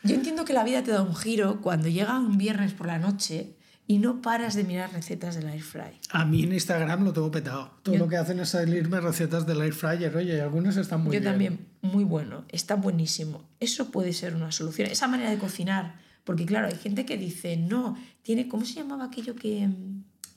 Yo 0.03 0.15
entiendo 0.15 0.45
que 0.45 0.53
la 0.53 0.63
vida 0.63 0.83
te 0.83 0.91
da 0.91 1.01
un 1.01 1.15
giro 1.15 1.61
cuando 1.61 1.87
llega 1.89 2.17
un 2.19 2.37
viernes 2.37 2.73
por 2.73 2.87
la 2.87 2.99
noche 2.99 3.55
y 3.85 3.97
no 3.99 4.21
paras 4.21 4.55
de 4.55 4.63
mirar 4.63 4.91
recetas 4.93 5.35
del 5.35 5.49
air 5.49 5.61
fry. 5.61 5.99
A 6.11 6.23
mí 6.25 6.43
en 6.43 6.53
Instagram 6.53 7.03
lo 7.03 7.11
tengo 7.13 7.29
petado. 7.31 7.71
Todo 7.83 7.95
Yo- 7.95 7.99
lo 7.99 8.07
que 8.07 8.17
hacen 8.17 8.39
es 8.39 8.49
salirme 8.49 9.01
recetas 9.01 9.45
del 9.45 9.61
air 9.61 9.73
fryer. 9.73 10.15
Oye, 10.15 10.37
y 10.37 10.39
algunas 10.39 10.77
están 10.77 11.01
muy 11.01 11.13
Yo 11.15 11.19
bien. 11.19 11.23
también, 11.31 11.67
muy 11.81 12.03
bueno, 12.03 12.45
está 12.49 12.75
buenísimo. 12.75 13.47
Eso 13.59 13.91
puede 13.91 14.13
ser 14.13 14.35
una 14.35 14.51
solución, 14.51 14.89
esa 14.89 15.07
manera 15.07 15.29
de 15.29 15.37
cocinar. 15.37 15.95
Porque 16.23 16.45
claro, 16.45 16.67
hay 16.67 16.75
gente 16.77 17.05
que 17.05 17.17
dice, 17.17 17.57
no, 17.57 17.97
tiene, 18.21 18.47
¿cómo 18.47 18.63
se 18.63 18.75
llamaba 18.75 19.05
aquello 19.05 19.35
que, 19.35 19.69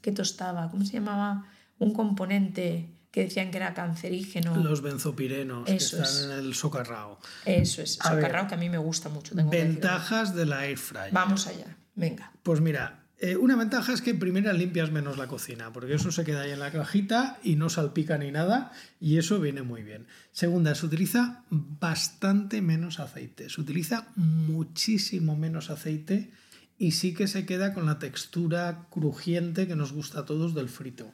que 0.00 0.10
tostaba? 0.10 0.68
¿Cómo 0.68 0.84
se 0.84 0.94
llamaba 0.94 1.46
un 1.78 1.92
componente 1.92 2.92
que 3.12 3.22
decían 3.22 3.52
que 3.52 3.58
era 3.58 3.72
cancerígeno? 3.72 4.56
Los 4.56 4.82
benzopirenos 4.82 5.68
Eso 5.68 5.98
que 5.98 6.02
es. 6.02 6.24
en 6.24 6.32
el 6.32 6.54
socarrao. 6.54 7.20
Eso 7.44 7.82
es, 7.82 7.98
A 8.04 8.14
ver, 8.14 8.24
socarrao 8.24 8.48
que 8.48 8.54
a 8.54 8.58
mí 8.58 8.68
me 8.68 8.78
gusta 8.78 9.08
mucho. 9.08 9.36
Tengo. 9.36 9.48
Ventajas 9.50 10.34
de 10.34 10.46
la 10.46 10.66
air 10.66 10.76
fryer. 10.78 11.12
Vamos 11.12 11.46
allá, 11.46 11.76
venga. 11.94 12.32
Pues 12.42 12.60
mira, 12.60 13.05
eh, 13.18 13.36
una 13.36 13.56
ventaja 13.56 13.94
es 13.94 14.02
que 14.02 14.14
primero 14.14 14.52
limpias 14.52 14.90
menos 14.90 15.16
la 15.16 15.26
cocina, 15.26 15.72
porque 15.72 15.94
eso 15.94 16.12
se 16.12 16.24
queda 16.24 16.42
ahí 16.42 16.50
en 16.50 16.60
la 16.60 16.70
cajita 16.70 17.38
y 17.42 17.56
no 17.56 17.70
salpica 17.70 18.18
ni 18.18 18.30
nada, 18.30 18.72
y 19.00 19.16
eso 19.16 19.40
viene 19.40 19.62
muy 19.62 19.82
bien. 19.82 20.06
Segunda, 20.32 20.74
se 20.74 20.84
utiliza 20.84 21.44
bastante 21.50 22.60
menos 22.60 23.00
aceite, 23.00 23.48
se 23.48 23.60
utiliza 23.60 24.08
muchísimo 24.16 25.34
menos 25.34 25.70
aceite 25.70 26.30
y 26.78 26.92
sí 26.92 27.14
que 27.14 27.26
se 27.26 27.46
queda 27.46 27.72
con 27.72 27.86
la 27.86 27.98
textura 27.98 28.86
crujiente 28.90 29.66
que 29.66 29.76
nos 29.76 29.92
gusta 29.92 30.20
a 30.20 30.24
todos 30.26 30.54
del 30.54 30.68
frito. 30.68 31.10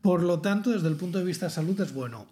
Por 0.00 0.22
lo 0.22 0.40
tanto, 0.40 0.70
desde 0.70 0.86
el 0.86 0.94
punto 0.94 1.18
de 1.18 1.24
vista 1.24 1.46
de 1.46 1.52
salud 1.52 1.80
es 1.80 1.92
bueno. 1.92 2.28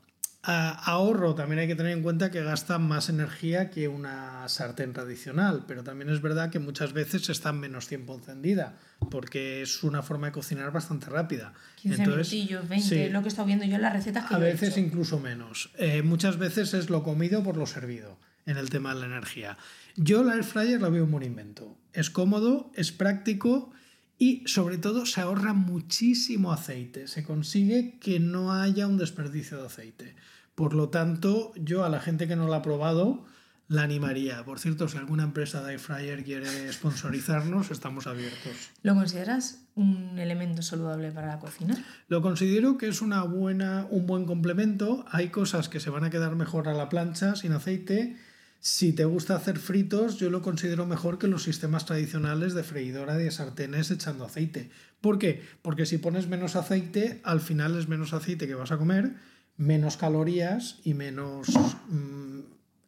Ahorro 0.48 1.34
también 1.34 1.58
hay 1.58 1.66
que 1.66 1.74
tener 1.74 1.90
en 1.92 2.02
cuenta 2.04 2.30
que 2.30 2.40
gasta 2.42 2.78
más 2.78 3.08
energía 3.08 3.68
que 3.68 3.88
una 3.88 4.48
sartén 4.48 4.92
tradicional, 4.92 5.64
pero 5.66 5.82
también 5.82 6.08
es 6.08 6.22
verdad 6.22 6.50
que 6.50 6.60
muchas 6.60 6.92
veces 6.92 7.28
está 7.28 7.52
menos 7.52 7.88
tiempo 7.88 8.14
encendida, 8.14 8.76
porque 9.10 9.62
es 9.62 9.82
una 9.82 10.02
forma 10.02 10.28
de 10.28 10.32
cocinar 10.32 10.70
bastante 10.70 11.06
rápida. 11.06 11.52
15 11.82 12.02
Entonces, 12.02 12.32
minutillos, 12.32 12.68
20, 12.68 12.88
sí, 12.88 13.10
lo 13.10 13.20
que 13.22 13.24
he 13.24 13.28
estado 13.28 13.46
viendo 13.46 13.64
yo 13.64 13.74
en 13.74 13.82
las 13.82 13.92
recetas 13.92 14.26
que 14.26 14.34
a 14.34 14.38
yo 14.38 14.44
he 14.44 14.52
veces 14.52 14.70
hecho. 14.70 14.80
incluso 14.80 15.18
menos. 15.18 15.70
Eh, 15.78 16.02
muchas 16.02 16.38
veces 16.38 16.74
es 16.74 16.90
lo 16.90 17.02
comido 17.02 17.42
por 17.42 17.56
lo 17.56 17.66
servido 17.66 18.16
en 18.46 18.56
el 18.56 18.70
tema 18.70 18.94
de 18.94 19.00
la 19.00 19.06
energía. 19.06 19.58
Yo 19.96 20.22
la 20.22 20.34
air 20.34 20.44
fryer 20.44 20.80
la 20.80 20.90
veo 20.90 21.04
un 21.04 21.10
buen 21.10 21.24
invento. 21.24 21.76
Es 21.92 22.08
cómodo, 22.10 22.70
es 22.76 22.92
práctico 22.92 23.72
y 24.18 24.44
sobre 24.46 24.78
todo 24.78 25.06
se 25.06 25.20
ahorra 25.20 25.52
muchísimo 25.52 26.52
aceite. 26.52 27.08
Se 27.08 27.24
consigue 27.24 27.98
que 28.00 28.20
no 28.20 28.52
haya 28.52 28.86
un 28.86 28.96
desperdicio 28.96 29.58
de 29.58 29.66
aceite. 29.66 30.14
Por 30.56 30.74
lo 30.74 30.88
tanto, 30.88 31.52
yo 31.54 31.84
a 31.84 31.88
la 31.88 32.00
gente 32.00 32.26
que 32.26 32.34
no 32.34 32.48
la 32.48 32.56
ha 32.56 32.62
probado 32.62 33.24
la 33.68 33.82
animaría. 33.82 34.44
Por 34.44 34.58
cierto, 34.58 34.88
si 34.88 34.96
alguna 34.96 35.24
empresa 35.24 35.62
de 35.62 35.78
fryer 35.78 36.24
quiere 36.24 36.72
sponsorizarnos, 36.72 37.70
estamos 37.70 38.06
abiertos. 38.06 38.70
¿Lo 38.82 38.94
consideras 38.94 39.66
un 39.74 40.18
elemento 40.18 40.62
saludable 40.62 41.12
para 41.12 41.26
la 41.26 41.38
cocina? 41.38 41.76
Lo 42.08 42.22
considero 42.22 42.78
que 42.78 42.88
es 42.88 43.02
una 43.02 43.22
buena, 43.22 43.86
un 43.90 44.06
buen 44.06 44.24
complemento. 44.24 45.04
Hay 45.10 45.28
cosas 45.28 45.68
que 45.68 45.78
se 45.78 45.90
van 45.90 46.04
a 46.04 46.10
quedar 46.10 46.36
mejor 46.36 46.68
a 46.68 46.74
la 46.74 46.88
plancha 46.88 47.36
sin 47.36 47.52
aceite. 47.52 48.16
Si 48.60 48.94
te 48.94 49.04
gusta 49.04 49.36
hacer 49.36 49.58
fritos, 49.58 50.18
yo 50.18 50.30
lo 50.30 50.42
considero 50.42 50.86
mejor 50.86 51.18
que 51.18 51.28
los 51.28 51.42
sistemas 51.42 51.84
tradicionales 51.84 52.54
de 52.54 52.62
freidora 52.62 53.16
de 53.16 53.30
sartenes 53.30 53.90
echando 53.90 54.24
aceite. 54.24 54.70
¿Por 55.00 55.18
qué? 55.18 55.42
Porque 55.60 55.86
si 55.86 55.98
pones 55.98 56.28
menos 56.28 56.56
aceite, 56.56 57.20
al 57.24 57.40
final 57.40 57.78
es 57.78 57.88
menos 57.88 58.14
aceite 58.14 58.46
que 58.46 58.54
vas 58.54 58.72
a 58.72 58.78
comer, 58.78 59.16
menos 59.56 59.96
calorías 59.96 60.80
y 60.84 60.94
menos 60.94 61.48
mm, 61.88 62.40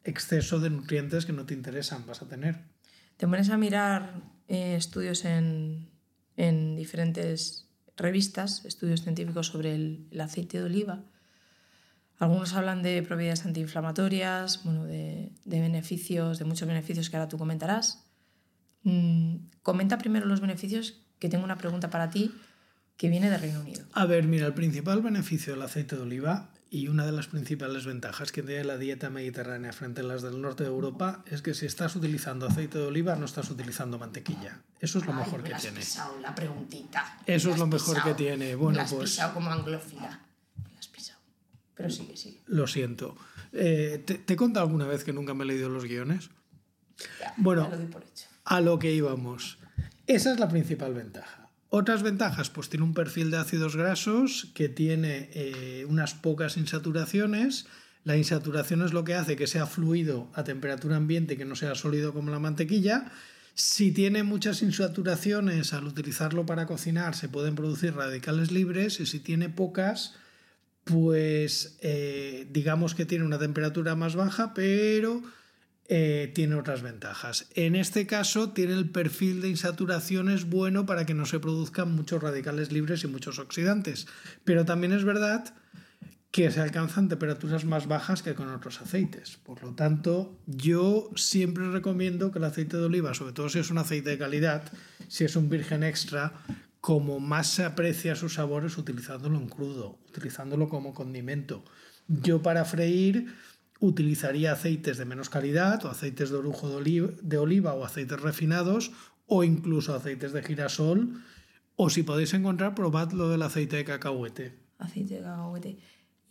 exceso 0.03 0.59
de 0.59 0.69
nutrientes 0.69 1.25
que 1.25 1.33
no 1.33 1.45
te 1.45 1.53
interesan 1.53 2.05
vas 2.05 2.21
a 2.21 2.27
tener. 2.27 2.63
Te 3.17 3.27
pones 3.27 3.49
a 3.49 3.57
mirar 3.57 4.21
eh, 4.47 4.75
estudios 4.75 5.25
en, 5.25 5.89
en 6.37 6.75
diferentes 6.75 7.67
revistas, 7.97 8.63
estudios 8.65 9.03
científicos 9.03 9.47
sobre 9.47 9.75
el, 9.75 10.07
el 10.11 10.21
aceite 10.21 10.59
de 10.59 10.65
oliva. 10.65 11.03
Algunos 12.17 12.53
hablan 12.53 12.83
de 12.83 13.01
propiedades 13.01 13.45
antiinflamatorias, 13.45 14.63
bueno, 14.63 14.85
de, 14.85 15.31
de 15.45 15.59
beneficios, 15.61 16.37
de 16.39 16.45
muchos 16.45 16.67
beneficios 16.67 17.09
que 17.09 17.17
ahora 17.17 17.29
tú 17.29 17.37
comentarás. 17.37 18.05
Mm, 18.83 19.35
comenta 19.61 19.97
primero 19.97 20.25
los 20.25 20.41
beneficios, 20.41 21.01
que 21.19 21.29
tengo 21.29 21.43
una 21.43 21.57
pregunta 21.57 21.89
para 21.89 22.09
ti 22.09 22.33
que 22.97 23.09
viene 23.09 23.29
de 23.29 23.37
Reino 23.37 23.61
Unido. 23.61 23.85
A 23.93 24.05
ver, 24.05 24.25
mira, 24.25 24.45
el 24.45 24.53
principal 24.53 25.01
beneficio 25.01 25.53
del 25.53 25.61
aceite 25.61 25.95
de 25.95 26.01
oliva 26.01 26.51
y 26.71 26.87
una 26.87 27.05
de 27.05 27.11
las 27.11 27.27
principales 27.27 27.85
ventajas 27.85 28.31
que 28.31 28.43
tiene 28.43 28.63
la 28.63 28.77
dieta 28.77 29.09
mediterránea 29.09 29.73
frente 29.73 30.01
a 30.01 30.03
las 30.03 30.21
del 30.21 30.39
norte 30.41 30.63
de 30.63 30.69
Europa 30.69 31.23
es 31.25 31.41
que 31.41 31.53
si 31.55 31.65
estás 31.65 31.95
utilizando 31.95 32.45
aceite 32.45 32.77
de 32.77 32.85
oliva 32.85 33.15
no 33.15 33.25
estás 33.25 33.49
utilizando 33.49 33.97
mantequilla. 33.97 34.61
Eso 34.79 34.99
es 34.99 35.05
lo 35.05 35.13
mejor 35.13 35.41
que 35.43 35.53
tiene. 35.55 35.79
pisado 35.79 36.19
la 36.19 36.35
preguntita. 36.35 37.17
Eso 37.25 37.47
Me 37.49 37.53
es 37.53 37.59
lo 37.59 37.65
has 37.65 37.71
mejor 37.71 38.03
que 38.03 38.13
tiene. 38.13 38.55
Bueno, 38.55 38.77
me 38.77 38.83
has 38.83 38.93
pues- 38.93 39.09
pisado 39.11 39.33
como 39.33 39.51
anglófila. 39.51 40.21
Me 40.71 40.77
has 40.77 40.87
pisado. 40.87 41.19
Pero 41.75 41.89
sigue, 41.89 42.15
sigue. 42.15 42.41
Lo 42.45 42.67
siento. 42.67 43.17
Eh, 43.51 44.03
¿te, 44.05 44.15
te 44.15 44.33
he 44.33 44.37
contado 44.37 44.65
alguna 44.67 44.85
vez 44.85 45.03
que 45.03 45.11
nunca 45.13 45.33
me 45.33 45.43
he 45.43 45.47
leído 45.47 45.69
los 45.69 45.85
guiones? 45.85 46.29
Ya, 47.19 47.33
Bueno. 47.37 47.67
lo. 47.71 47.99
A 48.45 48.61
lo 48.61 48.77
que 48.79 48.91
íbamos. 48.91 49.57
Esa 50.05 50.31
es 50.33 50.39
la 50.39 50.49
principal 50.49 50.93
ventaja. 50.93 51.38
Otras 51.69 52.01
ventajas, 52.01 52.49
pues 52.49 52.69
tiene 52.69 52.83
un 52.83 52.95
perfil 52.95 53.29
de 53.29 53.37
ácidos 53.37 53.75
grasos 53.75 54.51
que 54.55 54.69
tiene 54.69 55.29
eh, 55.33 55.85
unas 55.87 56.15
pocas 56.15 56.57
insaturaciones. 56.57 57.67
La 58.03 58.17
insaturación 58.17 58.81
es 58.81 58.91
lo 58.91 59.03
que 59.03 59.13
hace 59.13 59.35
que 59.35 59.45
sea 59.45 59.67
fluido 59.67 60.31
a 60.33 60.43
temperatura 60.43 60.95
ambiente 60.95 61.35
y 61.35 61.37
que 61.37 61.45
no 61.45 61.55
sea 61.55 61.75
sólido 61.75 62.11
como 62.11 62.31
la 62.31 62.39
mantequilla. 62.39 63.11
Si 63.53 63.91
tiene 63.91 64.23
muchas 64.23 64.63
insaturaciones, 64.63 65.73
al 65.73 65.85
utilizarlo 65.85 66.45
para 66.45 66.65
cocinar 66.65 67.13
se 67.15 67.29
pueden 67.29 67.55
producir 67.55 67.93
radicales 67.93 68.51
libres 68.51 68.99
y 68.99 69.05
si 69.05 69.19
tiene 69.19 69.49
pocas, 69.49 70.15
pues 70.85 71.77
eh, 71.81 72.47
digamos 72.49 72.95
que 72.95 73.05
tiene 73.05 73.25
una 73.25 73.37
temperatura 73.37 73.95
más 73.95 74.15
baja, 74.15 74.55
pero 74.55 75.21
eh, 75.91 76.31
tiene 76.35 76.53
otras 76.53 76.83
ventajas. 76.83 77.47
En 77.55 77.75
este 77.75 78.05
caso, 78.05 78.51
tiene 78.51 78.73
el 78.73 78.91
perfil 78.91 79.41
de 79.41 79.49
insaturación 79.49 80.29
es 80.29 80.45
bueno 80.45 80.85
para 80.85 81.07
que 81.07 81.15
no 81.15 81.25
se 81.25 81.39
produzcan 81.39 81.95
muchos 81.95 82.21
radicales 82.21 82.71
libres 82.71 83.03
y 83.03 83.07
muchos 83.07 83.39
oxidantes. 83.39 84.05
Pero 84.43 84.65
también 84.65 84.93
es 84.93 85.03
verdad 85.03 85.51
que 86.29 86.51
se 86.51 86.61
alcanzan 86.61 87.09
temperaturas 87.09 87.65
más 87.65 87.87
bajas 87.87 88.21
que 88.21 88.35
con 88.35 88.53
otros 88.53 88.79
aceites. 88.81 89.37
Por 89.37 89.63
lo 89.63 89.73
tanto, 89.73 90.37
yo 90.45 91.09
siempre 91.15 91.71
recomiendo 91.71 92.31
que 92.31 92.37
el 92.37 92.45
aceite 92.45 92.77
de 92.77 92.83
oliva, 92.83 93.15
sobre 93.15 93.33
todo 93.33 93.49
si 93.49 93.57
es 93.57 93.71
un 93.71 93.79
aceite 93.79 94.11
de 94.11 94.19
calidad, 94.19 94.71
si 95.07 95.23
es 95.23 95.35
un 95.35 95.49
virgen 95.49 95.81
extra, 95.81 96.33
como 96.81 97.19
más 97.19 97.47
se 97.47 97.65
aprecia 97.65 98.15
sus 98.15 98.35
sabores 98.35 98.77
utilizándolo 98.77 99.39
en 99.39 99.49
crudo, 99.49 99.97
utilizándolo 100.07 100.69
como 100.69 100.93
condimento. 100.93 101.65
Yo 102.07 102.43
para 102.43 102.63
freír 102.63 103.33
utilizaría 103.79 104.51
aceites 104.53 104.97
de 104.97 105.05
menos 105.05 105.29
calidad 105.29 105.83
o 105.85 105.89
aceites 105.89 106.29
de 106.29 106.37
orujo 106.37 106.69
de 106.69 106.75
oliva, 106.75 107.09
de 107.21 107.37
oliva 107.37 107.73
o 107.73 107.85
aceites 107.85 108.19
refinados 108.21 108.91
o 109.27 109.43
incluso 109.43 109.93
aceites 109.95 110.33
de 110.33 110.43
girasol 110.43 111.13
o 111.75 111.89
si 111.89 112.03
podéis 112.03 112.33
encontrar 112.33 112.75
probad 112.75 113.11
lo 113.13 113.29
del 113.29 113.41
aceite 113.41 113.77
de 113.77 113.85
cacahuete. 113.85 114.53
Aceite 114.79 115.15
de 115.15 115.21
cacahuete. 115.21 115.77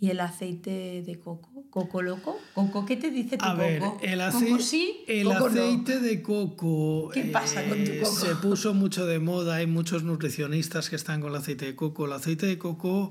¿Y 0.01 0.11
el 0.11 0.21
aceite 0.21 1.03
de 1.05 1.19
coco? 1.19 1.65
¿Coco 1.71 2.03
loco? 2.03 2.39
¿Coco 2.55 2.87
qué 2.87 2.97
te 2.97 3.11
dice 3.11 3.37
tu 3.37 3.45
A 3.45 3.55
ver, 3.55 3.81
coco? 3.81 3.99
el, 4.03 4.19
¿Coco 4.19 4.23
aceite, 4.37 4.63
sí? 4.63 5.05
el 5.09 5.25
¿Coco 5.27 5.39
no? 5.41 5.47
aceite 5.47 5.99
de 6.01 6.23
coco. 6.23 7.11
¿Qué 7.13 7.25
pasa 7.25 7.69
con 7.69 7.83
tu 7.83 7.91
coco? 7.99 8.15
Se 8.15 8.37
puso 8.37 8.75
mucho 8.75 9.07
de 9.07 9.19
moda, 9.19 9.57
hay 9.57 9.67
muchos 9.67 10.05
nutricionistas 10.05 10.89
que 10.89 10.97
están 10.97 11.21
con 11.21 11.31
el 11.31 11.37
aceite 11.37 11.65
de 11.67 11.75
coco. 11.75 12.07
El 12.07 12.13
aceite 12.13 12.47
de 12.47 12.59
coco, 12.59 13.11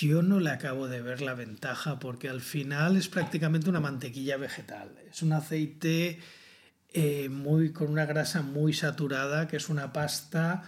yo 0.00 0.22
no 0.22 0.40
le 0.40 0.50
acabo 0.50 0.88
de 0.88 1.02
ver 1.02 1.20
la 1.20 1.34
ventaja 1.34 1.98
porque 1.98 2.28
al 2.28 2.40
final 2.40 2.96
es 2.96 3.08
prácticamente 3.08 3.70
una 3.70 3.80
mantequilla 3.80 4.36
vegetal. 4.36 4.94
Es 5.10 5.22
un 5.22 5.32
aceite 5.32 6.18
eh, 6.92 7.28
muy, 7.28 7.72
con 7.72 7.90
una 7.90 8.06
grasa 8.06 8.42
muy 8.42 8.72
saturada, 8.72 9.48
que 9.48 9.56
es 9.56 9.68
una 9.68 9.92
pasta. 9.92 10.62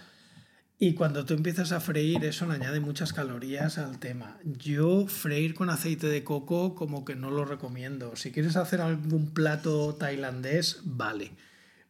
Y 0.79 0.93
cuando 0.93 1.25
tú 1.25 1.33
empiezas 1.33 1.71
a 1.71 1.79
freír, 1.79 2.23
eso 2.23 2.45
le 2.45 2.53
añade 2.53 2.79
muchas 2.79 3.13
calorías 3.13 3.77
al 3.77 3.99
tema. 3.99 4.37
Yo 4.43 5.07
freír 5.07 5.55
con 5.55 5.69
aceite 5.69 6.07
de 6.07 6.23
coco 6.23 6.75
como 6.75 7.03
que 7.03 7.15
no 7.15 7.31
lo 7.31 7.45
recomiendo. 7.45 8.15
Si 8.15 8.31
quieres 8.31 8.55
hacer 8.55 8.81
algún 8.81 9.33
plato 9.33 9.95
tailandés, 9.95 10.81
vale. 10.83 11.31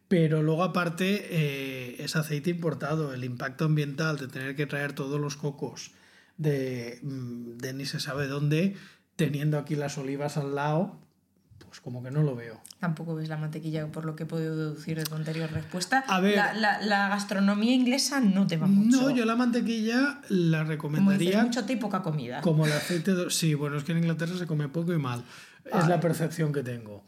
Pero 0.08 0.42
luego 0.42 0.64
aparte 0.64 1.26
eh, 1.30 1.96
es 2.02 2.16
aceite 2.16 2.50
importado. 2.50 3.12
El 3.12 3.24
impacto 3.24 3.66
ambiental 3.66 4.16
de 4.16 4.28
tener 4.28 4.56
que 4.56 4.66
traer 4.66 4.94
todos 4.94 5.20
los 5.20 5.36
cocos 5.36 5.92
de, 6.38 6.98
mm, 7.02 7.58
de 7.58 7.72
ni 7.74 7.84
se 7.84 8.00
sabe 8.00 8.26
dónde, 8.26 8.74
teniendo 9.16 9.58
aquí 9.58 9.76
las 9.76 9.98
olivas 9.98 10.36
al 10.38 10.54
lado, 10.54 10.98
pues 11.66 11.80
como 11.80 12.02
que 12.02 12.10
no 12.10 12.22
lo 12.22 12.34
veo. 12.34 12.60
Tampoco 12.80 13.14
ves 13.16 13.28
la 13.28 13.36
mantequilla, 13.36 13.86
por 13.88 14.04
lo 14.06 14.16
que 14.16 14.22
he 14.22 14.26
podido 14.26 14.56
deducir 14.56 14.96
de 14.96 15.04
tu 15.04 15.16
anterior 15.16 15.50
respuesta. 15.52 16.02
A 16.06 16.20
ver- 16.20 16.36
la, 16.36 16.54
la- 16.54 16.80
la 16.80 17.08
gastronomía 17.08 17.74
inglesa 17.74 18.20
no 18.20 18.46
te 18.46 18.56
va 18.56 18.66
mucho. 18.66 19.02
No, 19.02 19.10
yo 19.10 19.24
la 19.26 19.36
mantequilla 19.36 20.20
la 20.28 20.58
Como 20.60 20.62
dices, 20.62 20.68
recomendaría 20.68 21.42
mucho 21.42 21.64
té 21.66 21.74
y 21.74 21.76
poca 21.76 22.02
comida. 22.02 22.40
como 22.40 22.64
el 22.64 22.72
aceite 22.72 23.14
de... 23.14 23.30
Sí, 23.30 23.52
bueno, 23.54 23.76
es 23.76 23.84
que 23.84 23.92
en 23.92 23.98
Inglaterra 23.98 24.38
se 24.38 24.46
come 24.46 24.68
poco 24.68 24.92
y 24.94 24.98
mal. 24.98 25.24
Es 25.66 25.86
la 25.88 26.00
percepción 26.00 26.52
que 26.52 26.62
tengo. 26.62 27.04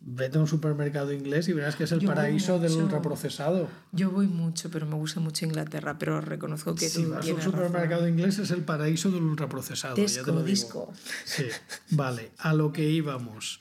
Vete 0.00 0.38
a 0.38 0.40
un 0.40 0.46
supermercado 0.46 1.12
inglés 1.12 1.48
y 1.48 1.52
verás 1.52 1.74
que 1.74 1.84
es 1.84 1.92
el 1.92 1.98
Yo 2.00 2.08
paraíso 2.08 2.58
del 2.60 2.72
ultraprocesado. 2.72 3.68
Yo 3.92 4.10
voy 4.12 4.28
mucho, 4.28 4.70
pero 4.70 4.86
me 4.86 4.94
gusta 4.94 5.18
mucho 5.20 5.44
Inglaterra, 5.44 5.98
pero 5.98 6.20
reconozco 6.20 6.74
que 6.74 6.88
Si 6.88 7.02
tú 7.02 7.10
vas 7.10 7.28
a 7.28 7.34
un 7.34 7.42
supermercado 7.42 8.02
razón. 8.02 8.08
inglés 8.18 8.38
es 8.38 8.50
el 8.52 8.62
paraíso 8.62 9.10
del 9.10 9.22
ultraprocesado. 9.24 9.96
ya 9.96 10.02
te 10.04 10.10
Disco, 10.12 10.26
lo 10.30 10.36
digo. 10.44 10.46
disco. 10.46 10.92
Sí, 11.24 11.44
vale, 11.90 12.30
a 12.38 12.54
lo 12.54 12.72
que 12.72 12.88
íbamos. 12.88 13.60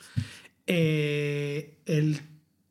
Eh, 0.67 1.79
el 1.85 2.21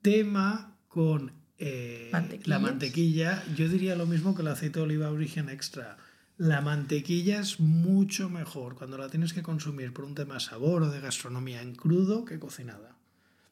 tema 0.01 0.77
con 0.89 1.33
eh, 1.59 2.11
la 2.45 2.59
mantequilla, 2.59 3.43
yo 3.57 3.69
diría 3.69 3.97
lo 3.97 4.07
mismo 4.07 4.35
que 4.35 4.43
el 4.43 4.49
aceite 4.49 4.79
de 4.79 4.85
oliva 4.85 5.11
origen 5.11 5.49
extra. 5.49 5.97
La 6.39 6.61
mantequilla 6.61 7.41
es 7.41 7.61
mucho 7.61 8.29
mejor 8.29 8.77
cuando 8.77 8.99
la 8.99 9.09
tienes 9.09 9.33
que 9.33 9.43
consumir 9.43 9.93
por 9.93 10.05
un 10.05 10.15
tema 10.15 10.35
de 10.35 10.41
sabor 10.41 10.83
o 10.83 10.91
de 10.91 11.01
gastronomía 11.01 11.63
en 11.63 11.75
crudo 11.75 12.25
que 12.27 12.39
cocinada. 12.39 12.96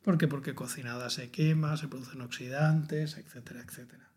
¿Por 0.04 0.18
qué? 0.18 0.28
Porque 0.28 0.54
cocinada 0.54 1.08
se 1.08 1.30
quema, 1.30 1.76
se 1.78 1.88
producen 1.88 2.20
oxidantes, 2.20 3.16
etcétera, 3.16 3.64
etcétera. 3.66 4.10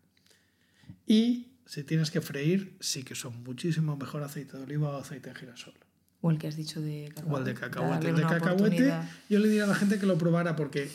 Y 1.06 1.48
si 1.64 1.82
tienes 1.82 2.10
que 2.10 2.20
freír, 2.20 2.76
sí 2.80 3.02
que 3.02 3.14
son 3.14 3.42
muchísimo 3.42 3.96
mejor 3.96 4.22
aceite 4.22 4.58
de 4.58 4.64
oliva 4.64 4.90
o 4.90 5.00
aceite 5.00 5.30
de 5.30 5.34
girasol. 5.34 5.74
O 6.20 6.30
el 6.30 6.38
que 6.38 6.48
has 6.48 6.56
dicho 6.56 6.82
de 6.82 7.10
cacahuete. 7.14 7.34
O 7.34 7.38
el 7.38 7.44
de 7.44 7.54
cacahuete. 7.54 8.76
El 8.76 8.84
de 8.84 9.02
yo 9.30 9.38
le 9.38 9.48
diría 9.48 9.64
a 9.64 9.66
la 9.66 9.74
gente 9.74 9.98
que 9.98 10.06
lo 10.06 10.18
probara 10.18 10.56
porque 10.56 10.90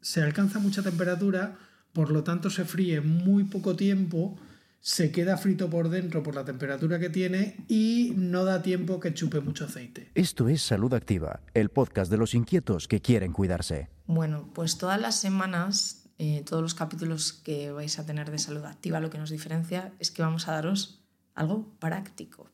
se 0.00 0.22
alcanza 0.22 0.60
mucha 0.60 0.82
temperatura, 0.82 1.58
por 1.92 2.12
lo 2.12 2.22
tanto 2.22 2.48
se 2.48 2.64
fríe 2.64 3.00
muy 3.00 3.44
poco 3.44 3.74
tiempo, 3.74 4.38
se 4.86 5.10
queda 5.10 5.36
frito 5.36 5.68
por 5.68 5.88
dentro 5.88 6.22
por 6.22 6.36
la 6.36 6.44
temperatura 6.44 7.00
que 7.00 7.10
tiene 7.10 7.56
y 7.66 8.12
no 8.14 8.44
da 8.44 8.62
tiempo 8.62 9.00
que 9.00 9.12
chupe 9.12 9.40
mucho 9.40 9.64
aceite. 9.64 10.12
Esto 10.14 10.48
es 10.48 10.62
Salud 10.62 10.94
Activa, 10.94 11.40
el 11.54 11.70
podcast 11.70 12.08
de 12.08 12.16
los 12.16 12.34
inquietos 12.34 12.86
que 12.86 13.00
quieren 13.00 13.32
cuidarse. 13.32 13.88
Bueno, 14.06 14.48
pues 14.54 14.78
todas 14.78 15.00
las 15.00 15.18
semanas, 15.18 16.06
eh, 16.18 16.44
todos 16.46 16.62
los 16.62 16.74
capítulos 16.74 17.32
que 17.32 17.72
vais 17.72 17.98
a 17.98 18.06
tener 18.06 18.30
de 18.30 18.38
salud 18.38 18.64
activa, 18.64 19.00
lo 19.00 19.10
que 19.10 19.18
nos 19.18 19.30
diferencia 19.30 19.92
es 19.98 20.12
que 20.12 20.22
vamos 20.22 20.46
a 20.46 20.52
daros 20.52 21.02
algo 21.34 21.68
práctico. 21.80 22.48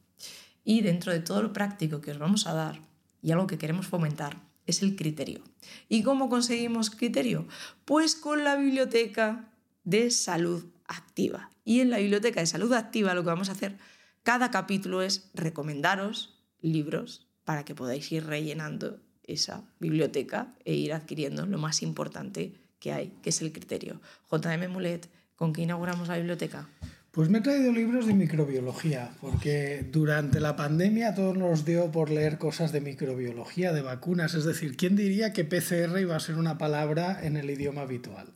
Y 0.64 0.80
dentro 0.80 1.12
de 1.12 1.20
todo 1.20 1.42
lo 1.42 1.52
práctico 1.52 2.00
que 2.00 2.12
os 2.12 2.18
vamos 2.18 2.46
a 2.46 2.54
dar 2.54 2.80
y 3.20 3.32
algo 3.32 3.46
que 3.46 3.58
queremos 3.58 3.86
fomentar 3.86 4.40
es 4.66 4.80
el 4.80 4.96
criterio. 4.96 5.42
¿Y 5.86 6.02
cómo 6.02 6.30
conseguimos 6.30 6.88
criterio? 6.88 7.46
Pues 7.84 8.14
con 8.14 8.42
la 8.42 8.56
biblioteca 8.56 9.52
de 9.84 10.10
salud 10.10 10.64
activa. 10.86 11.51
Y 11.64 11.80
en 11.80 11.90
la 11.90 11.98
biblioteca 11.98 12.40
de 12.40 12.46
salud 12.46 12.72
activa 12.72 13.14
lo 13.14 13.22
que 13.22 13.28
vamos 13.28 13.48
a 13.48 13.52
hacer 13.52 13.78
cada 14.22 14.52
capítulo 14.52 15.02
es 15.02 15.30
recomendaros 15.34 16.40
libros 16.60 17.26
para 17.44 17.64
que 17.64 17.74
podáis 17.74 18.10
ir 18.12 18.24
rellenando 18.24 19.00
esa 19.24 19.64
biblioteca 19.80 20.54
e 20.64 20.74
ir 20.74 20.92
adquiriendo 20.92 21.44
lo 21.46 21.58
más 21.58 21.82
importante 21.82 22.54
que 22.78 22.92
hay, 22.92 23.08
que 23.22 23.30
es 23.30 23.42
el 23.42 23.52
criterio. 23.52 24.00
JM 24.30 24.70
Mulet, 24.70 25.10
¿con 25.34 25.52
qué 25.52 25.62
inauguramos 25.62 26.08
la 26.08 26.18
biblioteca? 26.18 26.68
Pues 27.12 27.28
me 27.28 27.38
he 27.38 27.40
traído 27.42 27.70
libros 27.72 28.06
de 28.06 28.14
microbiología, 28.14 29.10
porque 29.20 29.86
durante 29.92 30.40
la 30.40 30.56
pandemia 30.56 31.14
todos 31.14 31.36
nos 31.36 31.66
dio 31.66 31.92
por 31.92 32.08
leer 32.08 32.38
cosas 32.38 32.72
de 32.72 32.80
microbiología, 32.80 33.74
de 33.74 33.82
vacunas. 33.82 34.32
Es 34.32 34.44
decir, 34.44 34.78
¿quién 34.78 34.96
diría 34.96 35.34
que 35.34 35.44
PCR 35.44 36.00
iba 36.00 36.16
a 36.16 36.20
ser 36.20 36.36
una 36.36 36.56
palabra 36.56 37.20
en 37.22 37.36
el 37.36 37.50
idioma 37.50 37.82
habitual? 37.82 38.32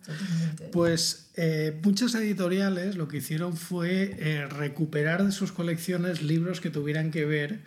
Pues 0.72 1.30
eh, 1.36 1.80
muchas 1.82 2.14
editoriales 2.16 2.96
lo 2.96 3.08
que 3.08 3.16
hicieron 3.16 3.56
fue 3.56 4.14
eh, 4.18 4.46
recuperar 4.46 5.24
de 5.24 5.32
sus 5.32 5.52
colecciones 5.52 6.22
libros 6.22 6.60
que 6.60 6.68
tuvieran 6.68 7.10
que 7.10 7.24
ver 7.24 7.60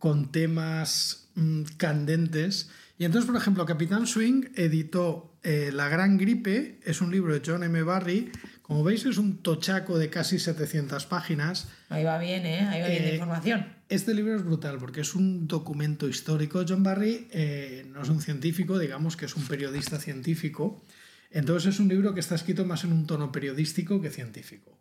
con 0.00 0.32
temas 0.32 1.28
mm, 1.36 1.62
candentes. 1.76 2.68
Y 2.98 3.04
entonces, 3.04 3.30
por 3.30 3.40
ejemplo, 3.40 3.64
Capitán 3.64 4.08
Swing 4.08 4.46
editó 4.56 5.38
eh, 5.44 5.70
La 5.72 5.88
Gran 5.88 6.18
Gripe, 6.18 6.80
es 6.84 7.00
un 7.00 7.12
libro 7.12 7.32
de 7.32 7.42
John 7.46 7.62
M. 7.62 7.80
Barry. 7.84 8.32
Como 8.68 8.84
veis, 8.84 9.06
es 9.06 9.16
un 9.16 9.38
tochaco 9.38 9.96
de 9.96 10.10
casi 10.10 10.38
700 10.38 11.06
páginas. 11.06 11.68
Ahí 11.88 12.04
va 12.04 12.18
bien, 12.18 12.44
¿eh? 12.44 12.68
Ahí 12.68 12.82
va 12.82 12.88
bien 12.88 13.02
de 13.02 13.08
Eh, 13.08 13.14
información. 13.14 13.66
Este 13.88 14.12
libro 14.12 14.36
es 14.36 14.44
brutal 14.44 14.76
porque 14.78 15.00
es 15.00 15.14
un 15.14 15.48
documento 15.48 16.06
histórico. 16.06 16.62
John 16.68 16.82
Barry 16.82 17.28
eh, 17.30 17.86
no 17.90 18.02
es 18.02 18.10
un 18.10 18.20
científico, 18.20 18.78
digamos 18.78 19.16
que 19.16 19.24
es 19.24 19.34
un 19.36 19.46
periodista 19.46 19.98
científico. 19.98 20.84
Entonces 21.30 21.74
es 21.74 21.80
un 21.80 21.88
libro 21.88 22.12
que 22.12 22.20
está 22.20 22.34
escrito 22.34 22.66
más 22.66 22.84
en 22.84 22.92
un 22.92 23.06
tono 23.06 23.32
periodístico 23.32 24.02
que 24.02 24.10
científico. 24.10 24.78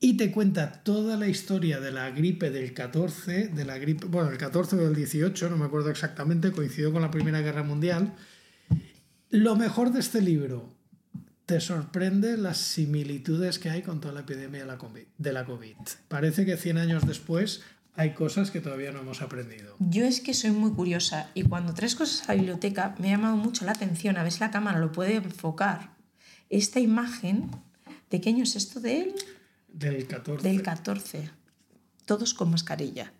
Y 0.00 0.16
te 0.16 0.32
cuenta 0.32 0.82
toda 0.82 1.16
la 1.16 1.28
historia 1.28 1.78
de 1.78 1.92
la 1.92 2.10
gripe 2.10 2.50
del 2.50 2.74
14, 2.74 3.50
de 3.54 3.64
la 3.64 3.78
gripe, 3.78 4.06
bueno, 4.06 4.30
del 4.30 4.38
14 4.38 4.74
o 4.74 4.78
del 4.80 4.96
18, 4.96 5.48
no 5.48 5.56
me 5.56 5.66
acuerdo 5.66 5.90
exactamente, 5.90 6.50
coincidió 6.50 6.92
con 6.92 7.02
la 7.02 7.12
Primera 7.12 7.40
Guerra 7.40 7.62
Mundial. 7.62 8.14
Lo 9.30 9.54
mejor 9.54 9.92
de 9.92 10.00
este 10.00 10.20
libro, 10.20 10.74
te 11.46 11.60
sorprende 11.60 12.36
las 12.36 12.58
similitudes 12.58 13.58
que 13.58 13.70
hay 13.70 13.82
con 13.82 14.00
toda 14.00 14.14
la 14.14 14.20
epidemia 14.20 14.60
de 15.18 15.32
la 15.32 15.44
COVID. 15.44 15.76
Parece 16.08 16.46
que 16.46 16.56
100 16.56 16.78
años 16.78 17.06
después 17.06 17.62
hay 17.94 18.14
cosas 18.14 18.50
que 18.50 18.60
todavía 18.60 18.92
no 18.92 19.00
hemos 19.00 19.20
aprendido. 19.22 19.76
Yo 19.78 20.04
es 20.04 20.20
que 20.20 20.34
soy 20.34 20.50
muy 20.50 20.72
curiosa 20.72 21.30
y 21.34 21.42
cuando 21.42 21.74
traes 21.74 21.94
cosas 21.94 22.28
a 22.28 22.32
la 22.32 22.38
biblioteca 22.38 22.94
me 22.98 23.08
ha 23.08 23.16
llamado 23.16 23.36
mucho 23.36 23.64
la 23.64 23.72
atención, 23.72 24.16
a 24.16 24.22
ver 24.22 24.32
si 24.32 24.40
la 24.40 24.50
cámara 24.50 24.78
lo 24.78 24.92
puede 24.92 25.16
enfocar. 25.16 25.94
Esta 26.48 26.80
imagen, 26.80 27.50
¿de 28.10 28.20
qué 28.20 28.30
año 28.30 28.44
es 28.44 28.56
esto 28.56 28.80
de 28.80 29.00
él? 29.00 29.14
Del 29.68 30.06
14. 30.06 30.48
Del 30.48 30.62
14. 30.62 31.30
Todos 32.04 32.34
con 32.34 32.50
mascarilla, 32.50 33.12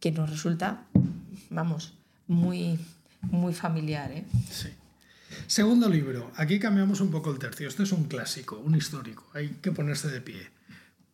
que 0.00 0.12
nos 0.12 0.30
resulta, 0.30 0.86
vamos, 1.50 1.94
muy, 2.26 2.78
muy 3.22 3.54
familiar. 3.54 4.12
¿eh? 4.12 4.24
Sí. 4.50 4.68
Segundo 5.46 5.88
libro. 5.88 6.32
Aquí 6.36 6.58
cambiamos 6.58 7.00
un 7.00 7.10
poco 7.10 7.30
el 7.30 7.38
tercio. 7.38 7.68
Este 7.68 7.82
es 7.82 7.92
un 7.92 8.04
clásico, 8.04 8.58
un 8.58 8.74
histórico. 8.76 9.28
Hay 9.34 9.48
que 9.60 9.72
ponerse 9.72 10.08
de 10.08 10.20
pie. 10.20 10.50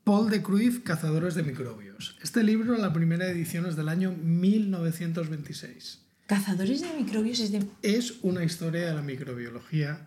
Paul 0.05 0.31
de 0.31 0.43
Cruyff, 0.43 0.83
Cazadores 0.83 1.35
de 1.35 1.43
Microbios. 1.43 2.17
Este 2.23 2.43
libro, 2.43 2.77
la 2.79 2.93
primera 2.93 3.29
edición 3.29 3.67
es 3.67 3.77
del 3.77 3.89
año 3.89 4.13
1926. 4.13 6.01
Cazadores 6.27 6.81
de 6.81 6.93
microbios 6.95 7.41
es 7.41 7.53
de... 7.53 7.67
Es 7.83 8.15
una 8.23 8.45
historia 8.45 8.87
de 8.87 8.95
la 8.95 9.03
microbiología, 9.03 10.07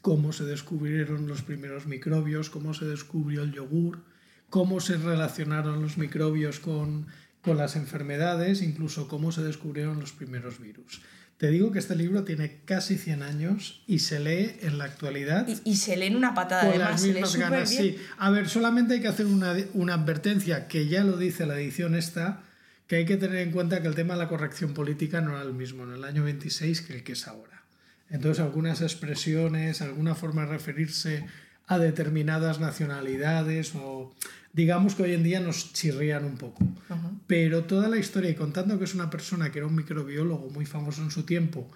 cómo 0.00 0.32
se 0.32 0.44
descubrieron 0.44 1.28
los 1.28 1.42
primeros 1.42 1.86
microbios, 1.86 2.50
cómo 2.50 2.74
se 2.74 2.84
descubrió 2.86 3.42
el 3.42 3.52
yogur, 3.52 4.00
cómo 4.50 4.80
se 4.80 4.96
relacionaron 4.96 5.80
los 5.80 5.96
microbios 5.96 6.60
con, 6.60 7.06
con 7.40 7.56
las 7.56 7.76
enfermedades, 7.76 8.62
incluso 8.62 9.08
cómo 9.08 9.32
se 9.32 9.42
descubrieron 9.42 10.00
los 10.00 10.12
primeros 10.12 10.60
virus. 10.60 11.02
Te 11.42 11.50
digo 11.50 11.72
que 11.72 11.80
este 11.80 11.96
libro 11.96 12.22
tiene 12.22 12.60
casi 12.66 12.96
100 12.96 13.24
años 13.24 13.82
y 13.88 13.98
se 13.98 14.20
lee 14.20 14.58
en 14.60 14.78
la 14.78 14.84
actualidad 14.84 15.44
Y, 15.48 15.70
y 15.72 15.74
se 15.74 15.96
lee 15.96 16.06
en 16.06 16.14
una 16.14 16.34
patada, 16.34 16.62
además, 16.68 16.90
las 16.90 17.02
mismas 17.02 17.34
ganas. 17.34 17.68
bien. 17.68 17.82
Sí. 17.82 17.98
A 18.16 18.30
ver, 18.30 18.48
solamente 18.48 18.94
hay 18.94 19.00
que 19.00 19.08
hacer 19.08 19.26
una, 19.26 19.52
una 19.74 19.94
advertencia 19.94 20.68
que 20.68 20.86
ya 20.86 21.02
lo 21.02 21.16
dice 21.16 21.44
la 21.44 21.56
edición 21.56 21.96
esta, 21.96 22.44
que 22.86 22.94
hay 22.94 23.06
que 23.06 23.16
tener 23.16 23.38
en 23.40 23.50
cuenta 23.50 23.82
que 23.82 23.88
el 23.88 23.96
tema 23.96 24.14
de 24.14 24.20
la 24.20 24.28
corrección 24.28 24.72
política 24.72 25.20
no 25.20 25.32
era 25.32 25.42
el 25.42 25.52
mismo 25.52 25.82
en 25.82 25.94
el 25.94 26.04
año 26.04 26.22
26 26.22 26.80
que 26.82 26.92
el 26.92 27.02
que 27.02 27.14
es 27.14 27.26
ahora. 27.26 27.64
Entonces, 28.08 28.38
algunas 28.38 28.80
expresiones, 28.80 29.82
alguna 29.82 30.14
forma 30.14 30.42
de 30.42 30.48
referirse 30.52 31.26
a 31.74 31.78
determinadas 31.78 32.60
nacionalidades 32.60 33.72
o 33.74 34.12
digamos 34.52 34.94
que 34.94 35.04
hoy 35.04 35.12
en 35.14 35.22
día 35.22 35.40
nos 35.40 35.72
chirrían 35.72 36.24
un 36.24 36.36
poco. 36.36 36.66
Pero 37.26 37.64
toda 37.64 37.88
la 37.88 37.96
historia, 37.98 38.30
y 38.30 38.34
contando 38.34 38.78
que 38.78 38.84
es 38.84 38.94
una 38.94 39.10
persona 39.10 39.50
que 39.50 39.58
era 39.58 39.66
un 39.66 39.74
microbiólogo 39.74 40.50
muy 40.50 40.66
famoso 40.66 41.02
en 41.02 41.10
su 41.10 41.22
tiempo 41.24 41.70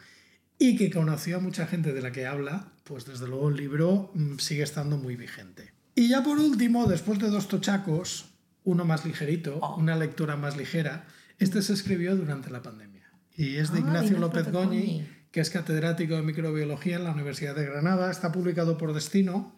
y 0.58 0.76
que 0.76 0.90
conoció 0.90 1.36
a 1.36 1.40
mucha 1.40 1.66
gente 1.66 1.92
de 1.92 2.02
la 2.02 2.12
que 2.12 2.26
habla, 2.26 2.68
pues 2.84 3.04
desde 3.06 3.26
luego 3.28 3.48
el 3.48 3.56
libro 3.56 4.10
mm, 4.14 4.38
sigue 4.38 4.62
estando 4.62 4.96
muy 4.98 5.16
vigente. 5.16 5.72
Y 5.94 6.08
ya 6.08 6.22
por 6.22 6.38
último, 6.38 6.86
después 6.86 7.18
de 7.18 7.28
dos 7.30 7.48
tochacos, 7.48 8.26
uno 8.64 8.84
más 8.84 9.04
ligerito, 9.04 9.58
Oh. 9.62 9.76
una 9.76 9.96
lectura 9.96 10.36
más 10.36 10.56
ligera, 10.56 11.06
este 11.38 11.62
se 11.62 11.72
escribió 11.72 12.16
durante 12.16 12.50
la 12.50 12.62
pandemia. 12.62 13.04
Y 13.36 13.56
es 13.56 13.70
de 13.72 13.78
Ah, 13.78 13.80
Ignacio 13.80 14.18
López 14.18 14.50
Goñi. 14.50 15.06
Que 15.36 15.42
es 15.42 15.50
catedrático 15.50 16.14
de 16.14 16.22
microbiología 16.22 16.96
en 16.96 17.04
la 17.04 17.12
Universidad 17.12 17.54
de 17.54 17.66
Granada. 17.66 18.10
Está 18.10 18.32
publicado 18.32 18.78
por 18.78 18.94
Destino, 18.94 19.54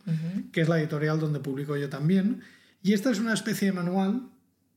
que 0.51 0.62
es 0.62 0.69
la 0.69 0.81
editorial 0.81 1.21
donde 1.21 1.38
publico 1.38 1.77
yo 1.77 1.88
también. 1.88 2.43
Y 2.83 2.95
esta 2.95 3.12
es 3.12 3.21
una 3.21 3.33
especie 3.33 3.69
de 3.69 3.75
manual 3.75 4.29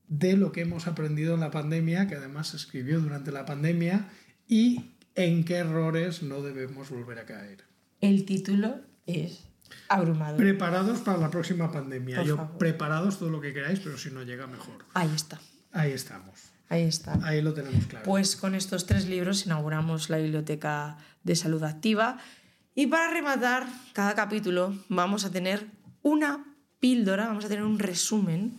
de 0.08 0.38
lo 0.38 0.52
que 0.52 0.62
hemos 0.62 0.86
aprendido 0.86 1.34
en 1.34 1.40
la 1.40 1.50
pandemia, 1.50 2.08
que 2.08 2.18
además 2.18 2.50
se 2.50 2.58
escribió 2.58 3.00
durante 3.00 3.32
la 3.32 3.48
pandemia, 3.48 4.10
y 4.48 4.92
en 5.16 5.44
qué 5.44 5.56
errores 5.56 6.22
no 6.22 6.44
debemos 6.44 6.92
volver 6.92 7.18
a 7.18 7.26
caer. 7.26 7.64
El 8.00 8.24
título 8.24 8.82
es 9.08 9.48
abrumador. 9.90 10.38
Preparados 10.38 11.00
para 11.00 11.18
la 11.18 11.32
próxima 11.32 11.72
pandemia. 11.72 12.18
Por 12.18 12.28
Yo 12.28 12.38
favor. 12.38 12.58
preparados 12.60 13.18
todo 13.18 13.32
lo 13.32 13.42
que 13.42 13.56
queráis, 13.56 13.80
pero 13.80 13.98
si 13.98 14.12
no 14.12 14.22
llega 14.22 14.46
mejor. 14.46 14.86
Ahí 14.94 15.10
está. 15.16 15.42
Ahí 15.72 15.94
estamos. 15.94 16.51
Ahí 16.72 16.84
está. 16.84 17.20
Ahí 17.24 17.42
lo 17.42 17.54
tenemos 17.54 17.86
claro. 17.88 18.06
Pues 18.06 18.38
con 18.38 18.56
estos 18.56 18.86
tres 18.86 19.06
libros 19.06 19.46
inauguramos 19.46 20.10
la 20.10 20.20
biblioteca 20.20 20.98
de 21.22 21.36
salud 21.36 21.62
activa. 21.64 22.18
Y 22.76 22.88
para 22.88 23.12
rematar 23.12 23.68
cada 23.92 24.16
capítulo 24.16 24.74
vamos 24.88 25.26
a 25.26 25.32
tener 25.32 25.68
una 26.02 26.56
píldora, 26.80 27.28
vamos 27.28 27.44
a 27.44 27.50
tener 27.50 27.66
un 27.66 27.78
resumen, 27.78 28.58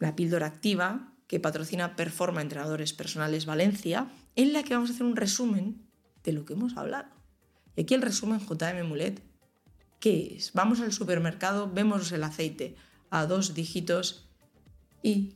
la 0.00 0.16
píldora 0.16 0.46
activa 0.46 1.12
que 1.28 1.38
patrocina 1.38 1.94
Performa 1.94 2.42
Entrenadores 2.42 2.92
Personales 2.92 3.46
Valencia, 3.46 4.08
en 4.34 4.52
la 4.52 4.64
que 4.64 4.74
vamos 4.74 4.90
a 4.90 4.94
hacer 4.94 5.06
un 5.06 5.14
resumen 5.14 5.86
de 6.24 6.32
lo 6.32 6.44
que 6.44 6.54
hemos 6.54 6.76
hablado. 6.76 7.06
Y 7.76 7.82
aquí 7.82 7.94
el 7.94 8.02
resumen 8.02 8.40
JM 8.40 8.84
Mulet, 8.84 9.22
¿qué 10.00 10.34
es? 10.36 10.52
Vamos 10.54 10.80
al 10.80 10.92
supermercado, 10.92 11.70
vemos 11.72 12.10
el 12.10 12.24
aceite 12.24 12.74
a 13.10 13.26
dos 13.26 13.54
dígitos 13.54 14.28
y 15.04 15.34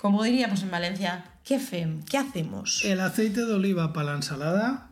como 0.00 0.22
diríamos 0.22 0.62
en 0.62 0.70
Valencia, 0.70 1.24
¿qué, 1.44 1.58
fem? 1.58 2.02
¿Qué 2.04 2.18
hacemos? 2.18 2.84
El 2.84 3.00
aceite 3.00 3.44
de 3.44 3.54
oliva 3.54 3.92
para 3.92 4.10
la 4.10 4.16
ensalada, 4.16 4.90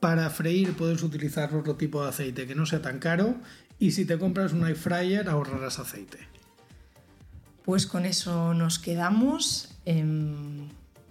para 0.00 0.30
freír 0.30 0.74
puedes 0.74 1.02
utilizar 1.02 1.54
otro 1.54 1.76
tipo 1.76 2.02
de 2.02 2.08
aceite 2.08 2.46
que 2.46 2.54
no 2.54 2.66
sea 2.66 2.82
tan 2.82 2.98
caro 2.98 3.36
y 3.78 3.92
si 3.92 4.04
te 4.04 4.18
compras 4.18 4.52
un 4.52 4.66
air 4.66 4.76
fryer 4.76 5.28
ahorrarás 5.28 5.78
aceite. 5.78 6.18
Pues 7.64 7.86
con 7.86 8.06
eso 8.06 8.54
nos 8.54 8.78
quedamos 8.78 9.76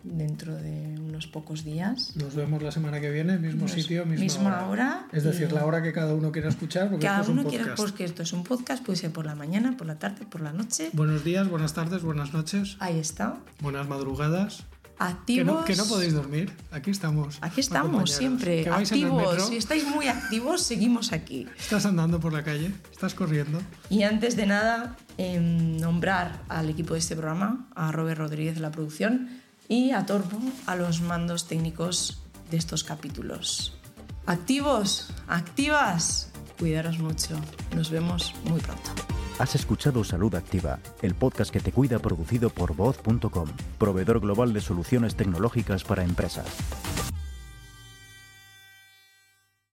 dentro 0.03 0.55
de 0.55 0.97
unos 0.99 1.27
pocos 1.27 1.63
días. 1.63 2.15
Nos 2.15 2.35
vemos 2.35 2.61
la 2.63 2.71
semana 2.71 2.99
que 3.01 3.09
viene, 3.11 3.37
mismo 3.37 3.63
Nos- 3.63 3.71
sitio, 3.71 4.05
misma, 4.05 4.23
misma 4.23 4.67
hora, 4.67 5.07
Es 5.11 5.23
decir, 5.23 5.51
la 5.51 5.65
hora 5.65 5.81
que 5.83 5.91
cada 5.93 6.13
uno 6.13 6.31
quiera 6.31 6.49
escuchar, 6.49 6.89
porque 6.89 7.05
Cada 7.05 7.19
esto 7.21 7.31
es 7.31 7.33
uno 7.33 7.41
un 7.43 7.49
quiere, 7.49 7.63
podcast. 7.65 7.79
pues 7.81 7.91
que 7.93 8.03
esto 8.05 8.23
es 8.23 8.33
un 8.33 8.43
podcast, 8.43 8.83
puede 8.85 8.97
ser 8.97 9.11
por 9.11 9.25
la 9.25 9.35
mañana, 9.35 9.75
por 9.77 9.87
la 9.87 9.99
tarde, 9.99 10.25
por 10.25 10.41
la 10.41 10.53
noche. 10.53 10.89
Buenos 10.93 11.23
días, 11.23 11.47
buenas 11.49 11.73
tardes, 11.73 12.01
buenas 12.01 12.33
noches, 12.33 12.77
Ahí 12.79 12.97
está. 12.99 13.37
buenas 13.61 13.87
madrugadas. 13.87 14.63
Que 14.97 15.05
Activos. 15.05 15.59
no, 15.59 15.63
que 15.63 15.77
no 15.77 15.85
podéis 15.85 16.13
dormir, 16.13 16.51
aquí 16.71 16.91
estamos. 16.91 17.37
Aquí 17.39 17.61
estamos 17.61 18.11
siempre. 18.11 18.63
Que 18.65 18.69
Activos. 18.69 19.47
Si 19.47 19.55
estáis 19.55 19.87
muy 19.87 20.09
activos, 20.09 20.61
seguimos 20.61 21.13
aquí. 21.13 21.47
estás 21.57 21.85
andando 21.85 22.19
por 22.19 22.33
la 22.33 22.43
calle, 22.43 22.73
estás 22.91 23.13
corriendo. 23.13 23.61
Y 23.89 24.03
antes 24.03 24.35
de 24.35 24.45
nada, 24.45 24.97
em, 25.17 25.77
nombrar 25.77 26.41
al 26.49 26.69
equipo 26.69 26.95
de 26.95 26.99
este 26.99 27.15
programa, 27.15 27.69
a 27.75 27.93
Robert 27.93 28.17
Rodríguez 28.19 28.55
de 28.55 28.61
la 28.61 28.71
producción 28.71 29.29
y 29.69 29.91
a 29.91 30.05
Torbo 30.05 30.39
a 30.65 30.75
los 30.75 30.99
mandos 30.99 31.47
técnicos 31.47 32.21
de 32.51 32.57
estos 32.57 32.83
capítulos. 32.83 33.77
Activos, 34.25 35.13
activas, 35.27 36.31
cuidaros 36.57 36.99
mucho. 36.99 37.39
Nos 37.75 37.89
vemos 37.89 38.33
muy 38.45 38.59
pronto. 38.59 38.89
Has 39.37 39.55
escuchado 39.55 40.03
Salud 40.03 40.35
Activa, 40.35 40.79
el 41.01 41.15
podcast 41.15 41.51
que 41.51 41.61
te 41.61 41.71
cuida 41.71 41.99
producido 41.99 42.49
por 42.49 42.75
voz.com, 42.75 43.47
proveedor 43.77 44.19
global 44.19 44.51
de 44.51 44.59
soluciones 44.59 45.15
tecnológicas 45.15 45.85
para 45.85 46.03
empresas. 46.03 46.47